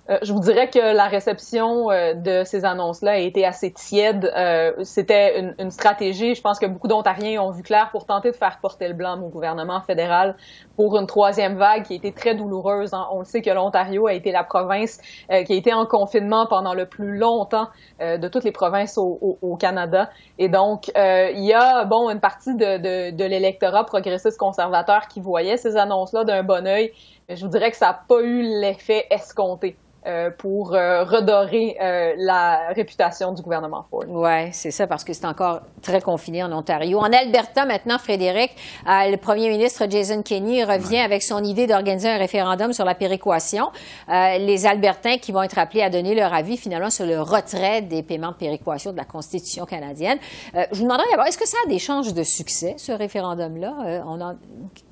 Euh, 0.08 0.18
je 0.22 0.32
vous 0.32 0.40
dirais 0.40 0.70
que 0.70 0.94
la 0.94 1.06
réception 1.06 1.90
euh, 1.90 2.14
de 2.14 2.44
ces 2.44 2.64
annonces-là 2.64 3.12
a 3.12 3.16
été 3.16 3.44
assez 3.44 3.72
tiède. 3.72 4.32
Euh, 4.36 4.72
c'était 4.84 5.40
une, 5.40 5.54
une, 5.58 5.70
stratégie, 5.72 6.36
je 6.36 6.42
pense 6.42 6.60
que 6.60 6.66
beaucoup 6.66 6.86
d'Ontariens 6.86 7.42
ont 7.42 7.50
vu 7.50 7.64
clair 7.64 7.88
pour 7.90 8.06
tenter 8.06 8.30
de 8.30 8.36
faire 8.36 8.58
porter 8.60 8.86
le 8.86 8.94
blanc 8.94 9.20
au 9.20 9.28
gouvernement 9.28 9.80
fédéral 9.80 10.36
pour 10.76 10.96
une 10.96 11.06
troisième 11.06 11.56
vague 11.56 11.82
qui 11.82 11.94
a 11.94 11.96
été 11.96 12.12
très 12.12 12.36
douloureuse. 12.36 12.94
Hein. 12.94 13.08
On 13.10 13.18
le 13.18 13.24
sait 13.24 13.42
que 13.42 13.50
l'Ontario 13.50 14.06
a 14.06 14.12
été 14.12 14.30
la 14.30 14.44
province 14.44 15.00
qui 15.28 15.52
a 15.52 15.56
été 15.56 15.72
en 15.72 15.86
confinement 15.86 16.46
pendant 16.46 16.74
le 16.74 16.86
plus 16.86 17.16
longtemps 17.16 17.68
de 18.00 18.28
toutes 18.28 18.44
les 18.44 18.52
provinces 18.52 18.98
au, 18.98 19.18
au, 19.20 19.38
au 19.42 19.56
Canada. 19.56 20.10
Et 20.38 20.48
donc, 20.48 20.88
il 20.94 21.44
y 21.44 21.52
a 21.52 21.84
bon 21.84 22.10
une 22.10 22.20
partie 22.20 22.54
de, 22.54 22.78
de, 22.78 23.16
de 23.16 23.24
l'électorat 23.24 23.84
progressiste 23.84 24.38
conservateur 24.38 25.08
qui 25.08 25.20
voyait 25.20 25.56
ces 25.56 25.76
annonces-là 25.76 26.24
d'un 26.24 26.42
bon 26.42 26.66
œil. 26.66 26.92
Je 27.28 27.42
vous 27.44 27.50
dirais 27.50 27.70
que 27.70 27.76
ça 27.76 27.86
n'a 27.86 28.00
pas 28.06 28.20
eu 28.20 28.42
l'effet 28.42 29.06
escompté. 29.10 29.76
Euh, 30.06 30.30
pour 30.30 30.72
euh, 30.72 31.02
redorer 31.02 31.76
euh, 31.80 32.12
la 32.16 32.68
réputation 32.68 33.32
du 33.32 33.42
gouvernement 33.42 33.84
Ford. 33.90 34.04
Oui, 34.06 34.52
c'est 34.52 34.70
ça, 34.70 34.86
parce 34.86 35.02
que 35.02 35.12
c'est 35.12 35.26
encore 35.26 35.62
très 35.82 36.00
confiné 36.00 36.44
en 36.44 36.52
Ontario. 36.52 37.00
En 37.00 37.12
Alberta, 37.12 37.64
maintenant, 37.64 37.98
Frédéric, 37.98 38.52
le 38.86 39.16
premier 39.16 39.48
ministre 39.48 39.86
Jason 39.90 40.22
Kenney 40.22 40.62
revient 40.62 41.00
avec 41.00 41.24
son 41.24 41.42
idée 41.42 41.66
d'organiser 41.66 42.08
un 42.08 42.18
référendum 42.18 42.72
sur 42.72 42.84
la 42.84 42.94
péréquation. 42.94 43.72
les 44.08 44.66
Albertains 44.66 45.18
qui 45.18 45.32
vont 45.32 45.42
être 45.42 45.58
appelés 45.58 45.82
à 45.82 45.90
donner 45.90 46.14
leur 46.14 46.32
avis, 46.32 46.56
finalement, 46.56 46.90
sur 46.90 47.04
le 47.04 47.20
retrait 47.20 47.82
des 47.82 48.04
paiements 48.04 48.30
de 48.30 48.36
péréquation 48.36 48.92
de 48.92 48.96
la 48.96 49.04
Constitution 49.04 49.64
canadienne. 49.64 50.18
je 50.54 50.76
vous 50.76 50.84
demanderais 50.84 51.08
d'abord, 51.10 51.26
est-ce 51.26 51.38
que 51.38 51.48
ça 51.48 51.58
a 51.64 51.68
des 51.68 51.80
chances 51.80 52.14
de 52.14 52.22
succès, 52.22 52.74
ce 52.78 52.92
référendum-là? 52.92 54.36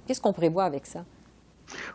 Qu'est-ce 0.06 0.20
qu'on 0.20 0.32
prévoit 0.32 0.64
avec 0.64 0.86
ça? 0.86 1.04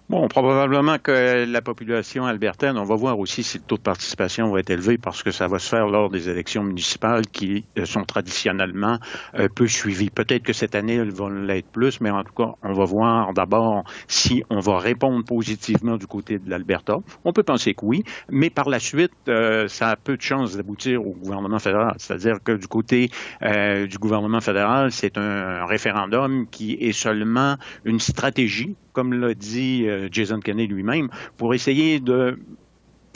Bon, 0.10 0.28
probablement 0.28 0.98
que 0.98 1.46
la 1.46 1.62
population 1.62 2.26
albertaine, 2.26 2.78
on 2.78 2.84
va 2.84 2.96
voir 2.96 3.20
aussi 3.20 3.44
si 3.44 3.60
le 3.60 3.64
taux 3.64 3.78
de 3.78 3.84
participation 3.84 4.52
va 4.52 4.60
être 4.60 4.72
élevé 4.72 4.98
parce 4.98 5.22
que 5.22 5.30
ça 5.30 5.48
va 5.48 5.60
se 5.60 5.70
faire 5.70 5.88
lors 5.88 6.10
des 6.10 6.30
élections 6.30 6.64
municipales 6.64 7.28
qui 7.28 7.66
euh, 7.78 7.86
sont 7.86 8.04
traditionnellement 8.04 8.98
euh, 9.36 9.48
peu 9.54 9.68
suivies. 9.68 10.10
Peut-être 10.10 10.42
que 10.42 10.54
cette 10.54 10.74
année, 10.74 10.96
elles 10.96 11.12
vont 11.12 11.30
l'être 11.30 11.68
plus, 11.68 12.02
mais 12.02 12.10
en 12.10 12.24
tout 12.24 12.34
cas, 12.34 12.54
on 12.64 12.74
va 12.74 12.86
voir 12.86 13.34
d'abord 13.34 13.84
si 14.08 14.44
on 14.50 14.60
va 14.60 14.80
répondre 14.80 15.24
positivement 15.24 15.98
du 15.98 16.08
côté 16.08 16.40
de 16.40 16.50
l'Alberta. 16.50 16.98
On 17.24 17.32
peut 17.32 17.44
penser 17.44 17.76
que 17.76 17.86
oui, 17.86 18.04
mais 18.30 18.50
par 18.50 18.68
la 18.68 18.80
suite, 18.80 19.12
euh, 19.28 19.68
ça 19.68 19.90
a 19.90 19.96
peu 19.96 20.18
de 20.18 20.22
chances 20.24 20.58
d'aboutir 20.58 21.06
au 21.06 21.12
gouvernement 21.12 21.60
fédéral. 21.60 21.94
C'est-à-dire 22.00 22.38
que 22.44 22.54
du 22.54 22.68
côté 22.68 23.12
du 23.42 23.98
gouvernement 23.98 24.42
fédéral, 24.42 24.92
c'est 24.92 25.18
un 25.18 25.66
référendum 25.66 26.48
qui 26.50 26.74
est 26.74 26.92
seulement 26.92 27.58
une 27.86 28.00
stratégie 28.00 28.76
comme 28.94 29.14
l'a 29.14 29.34
dit 29.34 29.86
euh, 29.88 30.10
Jason 30.12 30.40
Kenney 30.40 30.68
lui-même, 30.68 31.10
pour 31.38 31.54
essayer 31.54 32.00
de 32.00 32.40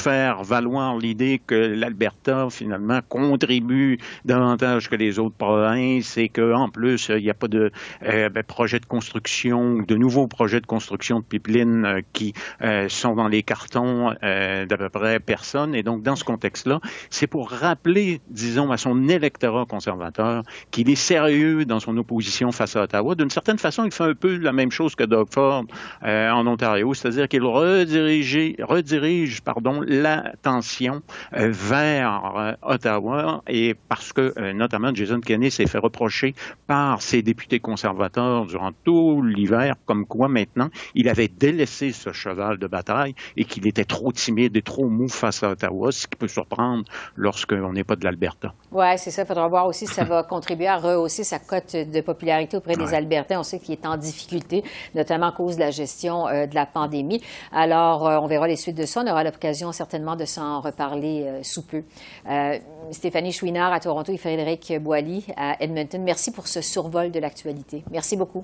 faire 0.03 0.43
valoir 0.43 0.97
l'idée 0.97 1.39
que 1.47 1.55
l'Alberta, 1.55 2.49
finalement, 2.49 2.99
contribue 3.07 3.99
davantage 4.25 4.89
que 4.89 4.97
les 4.97 5.17
autres 5.17 5.37
provinces 5.37 6.17
et 6.17 6.27
qu'en 6.27 6.67
plus, 6.67 7.07
il 7.07 7.23
n'y 7.23 7.29
a 7.29 7.33
pas 7.33 7.47
de 7.47 7.71
euh, 8.03 8.27
ben, 8.27 8.43
projets 8.43 8.81
de 8.81 8.85
construction, 8.85 9.81
de 9.81 9.95
nouveaux 9.95 10.27
projets 10.27 10.59
de 10.59 10.65
construction 10.65 11.21
de 11.21 11.23
pipelines 11.23 11.85
euh, 11.85 12.01
qui 12.11 12.33
euh, 12.61 12.89
sont 12.89 13.15
dans 13.15 13.29
les 13.29 13.43
cartons 13.43 14.13
d'à 14.21 14.77
peu 14.77 14.89
près 14.89 15.21
personne. 15.21 15.73
Et 15.73 15.83
donc, 15.83 16.03
dans 16.03 16.17
ce 16.17 16.25
contexte-là, 16.25 16.81
c'est 17.09 17.27
pour 17.27 17.49
rappeler, 17.49 18.19
disons, 18.29 18.71
à 18.71 18.77
son 18.77 19.07
électorat 19.07 19.65
conservateur 19.65 20.43
qu'il 20.71 20.89
est 20.89 20.95
sérieux 20.95 21.63
dans 21.63 21.79
son 21.79 21.95
opposition 21.97 22.51
face 22.51 22.75
à 22.75 22.83
Ottawa. 22.83 23.15
D'une 23.15 23.29
certaine 23.29 23.57
façon, 23.57 23.85
il 23.85 23.91
fait 23.91 24.03
un 24.03 24.15
peu 24.15 24.37
la 24.37 24.51
même 24.51 24.71
chose 24.71 24.95
que 24.95 25.03
Doug 25.05 25.27
Ford 25.31 25.63
en 26.03 26.47
Ontario, 26.47 26.93
c'est-à-dire 26.93 27.27
qu'il 27.27 27.43
redirige, 27.43 28.55
redirige 28.61 29.41
pardon, 29.41 29.81
l'attention 29.93 31.01
euh, 31.33 31.49
vers 31.51 32.33
euh, 32.35 32.53
Ottawa 32.63 33.43
et 33.47 33.75
parce 33.89 34.11
que 34.11 34.33
euh, 34.37 34.53
notamment 34.53 34.93
Jason 34.93 35.19
Kenney 35.19 35.49
s'est 35.49 35.67
fait 35.67 35.77
reprocher 35.77 36.33
par 36.67 37.01
ses 37.01 37.21
députés 37.21 37.59
conservateurs 37.59 38.45
durant 38.45 38.71
tout 38.83 39.21
l'hiver 39.21 39.75
comme 39.85 40.05
quoi 40.05 40.27
maintenant 40.27 40.69
il 40.95 41.09
avait 41.09 41.27
délaissé 41.27 41.91
ce 41.91 42.11
cheval 42.11 42.57
de 42.57 42.67
bataille 42.67 43.13
et 43.37 43.45
qu'il 43.45 43.67
était 43.67 43.85
trop 43.85 44.11
timide 44.11 44.57
et 44.57 44.61
trop 44.61 44.87
mou 44.87 45.07
face 45.07 45.43
à 45.43 45.51
Ottawa, 45.51 45.91
ce 45.91 46.07
qui 46.07 46.15
peut 46.15 46.27
surprendre 46.27 46.85
lorsqu'on 47.15 47.73
n'est 47.73 47.83
pas 47.83 47.95
de 47.95 48.03
l'Alberta. 48.03 48.53
Oui, 48.71 48.85
c'est 48.97 49.11
ça. 49.11 49.23
Il 49.23 49.27
faudra 49.27 49.47
voir 49.47 49.67
aussi 49.67 49.85
si 49.85 49.93
ça 49.93 50.03
va 50.03 50.23
contribuer 50.33 50.67
à 50.67 50.77
rehausser 50.77 51.23
sa 51.23 51.39
cote 51.39 51.75
de 51.75 52.01
popularité 52.01 52.57
auprès 52.57 52.75
des 52.75 52.93
Albertains. 52.93 53.39
On 53.39 53.43
sait 53.43 53.59
qu'il 53.59 53.73
est 53.73 53.85
en 53.85 53.97
difficulté, 53.97 54.63
notamment 54.95 55.27
à 55.27 55.31
cause 55.31 55.55
de 55.55 55.61
la 55.61 55.71
gestion 55.71 56.25
de 56.25 56.55
la 56.55 56.65
pandémie. 56.65 57.21
Alors, 57.51 58.03
on 58.23 58.27
verra 58.27 58.47
les 58.47 58.55
suites 58.55 58.77
de 58.77 58.85
ça. 58.85 59.01
On 59.01 59.07
aura 59.07 59.23
l'occasion 59.23 59.71
certainement 59.73 60.15
de 60.15 60.25
s'en 60.25 60.61
reparler 60.61 61.23
euh, 61.23 61.43
sous 61.43 61.63
peu. 61.63 61.83
Euh, 62.29 62.57
Stéphanie 62.91 63.31
Chouinard 63.31 63.73
à 63.73 63.79
Toronto 63.79 64.11
et 64.11 64.17
Frédéric 64.17 64.73
Boily 64.79 65.25
à 65.35 65.61
Edmonton, 65.61 66.01
merci 66.01 66.31
pour 66.31 66.47
ce 66.47 66.61
survol 66.61 67.11
de 67.11 67.19
l'actualité. 67.19 67.83
Merci 67.91 68.15
beaucoup. 68.15 68.43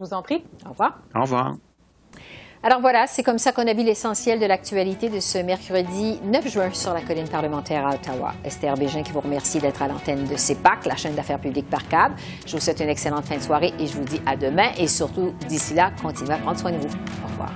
Je 0.00 0.06
vous 0.06 0.14
en 0.14 0.22
prie. 0.22 0.44
Au 0.66 0.70
revoir. 0.70 0.98
Au 1.14 1.22
revoir. 1.22 1.56
Alors 2.64 2.80
voilà, 2.80 3.08
c'est 3.08 3.24
comme 3.24 3.38
ça 3.38 3.50
qu'on 3.50 3.66
a 3.66 3.74
vu 3.74 3.82
l'essentiel 3.82 4.38
de 4.38 4.46
l'actualité 4.46 5.08
de 5.08 5.18
ce 5.18 5.38
mercredi 5.38 6.20
9 6.22 6.48
juin 6.48 6.70
sur 6.72 6.94
la 6.94 7.00
colline 7.00 7.26
parlementaire 7.28 7.84
à 7.84 7.94
Ottawa. 7.94 8.34
Esther 8.44 8.76
Bégin 8.76 9.02
qui 9.02 9.10
vous 9.10 9.20
remercie 9.20 9.58
d'être 9.58 9.82
à 9.82 9.88
l'antenne 9.88 10.28
de 10.28 10.36
CEPAC, 10.36 10.86
la 10.86 10.94
chaîne 10.94 11.16
d'affaires 11.16 11.40
publiques 11.40 11.68
par 11.68 11.88
câble. 11.88 12.14
Je 12.46 12.52
vous 12.52 12.60
souhaite 12.60 12.78
une 12.78 12.88
excellente 12.88 13.24
fin 13.24 13.36
de 13.36 13.42
soirée 13.42 13.72
et 13.80 13.86
je 13.88 13.96
vous 13.96 14.04
dis 14.04 14.20
à 14.26 14.36
demain 14.36 14.70
et 14.78 14.86
surtout 14.86 15.34
d'ici 15.48 15.74
là, 15.74 15.90
continuez 16.00 16.34
à 16.34 16.38
prendre 16.38 16.60
soin 16.60 16.70
de 16.70 16.76
vous. 16.76 16.94
Au 17.24 17.28
revoir. 17.32 17.50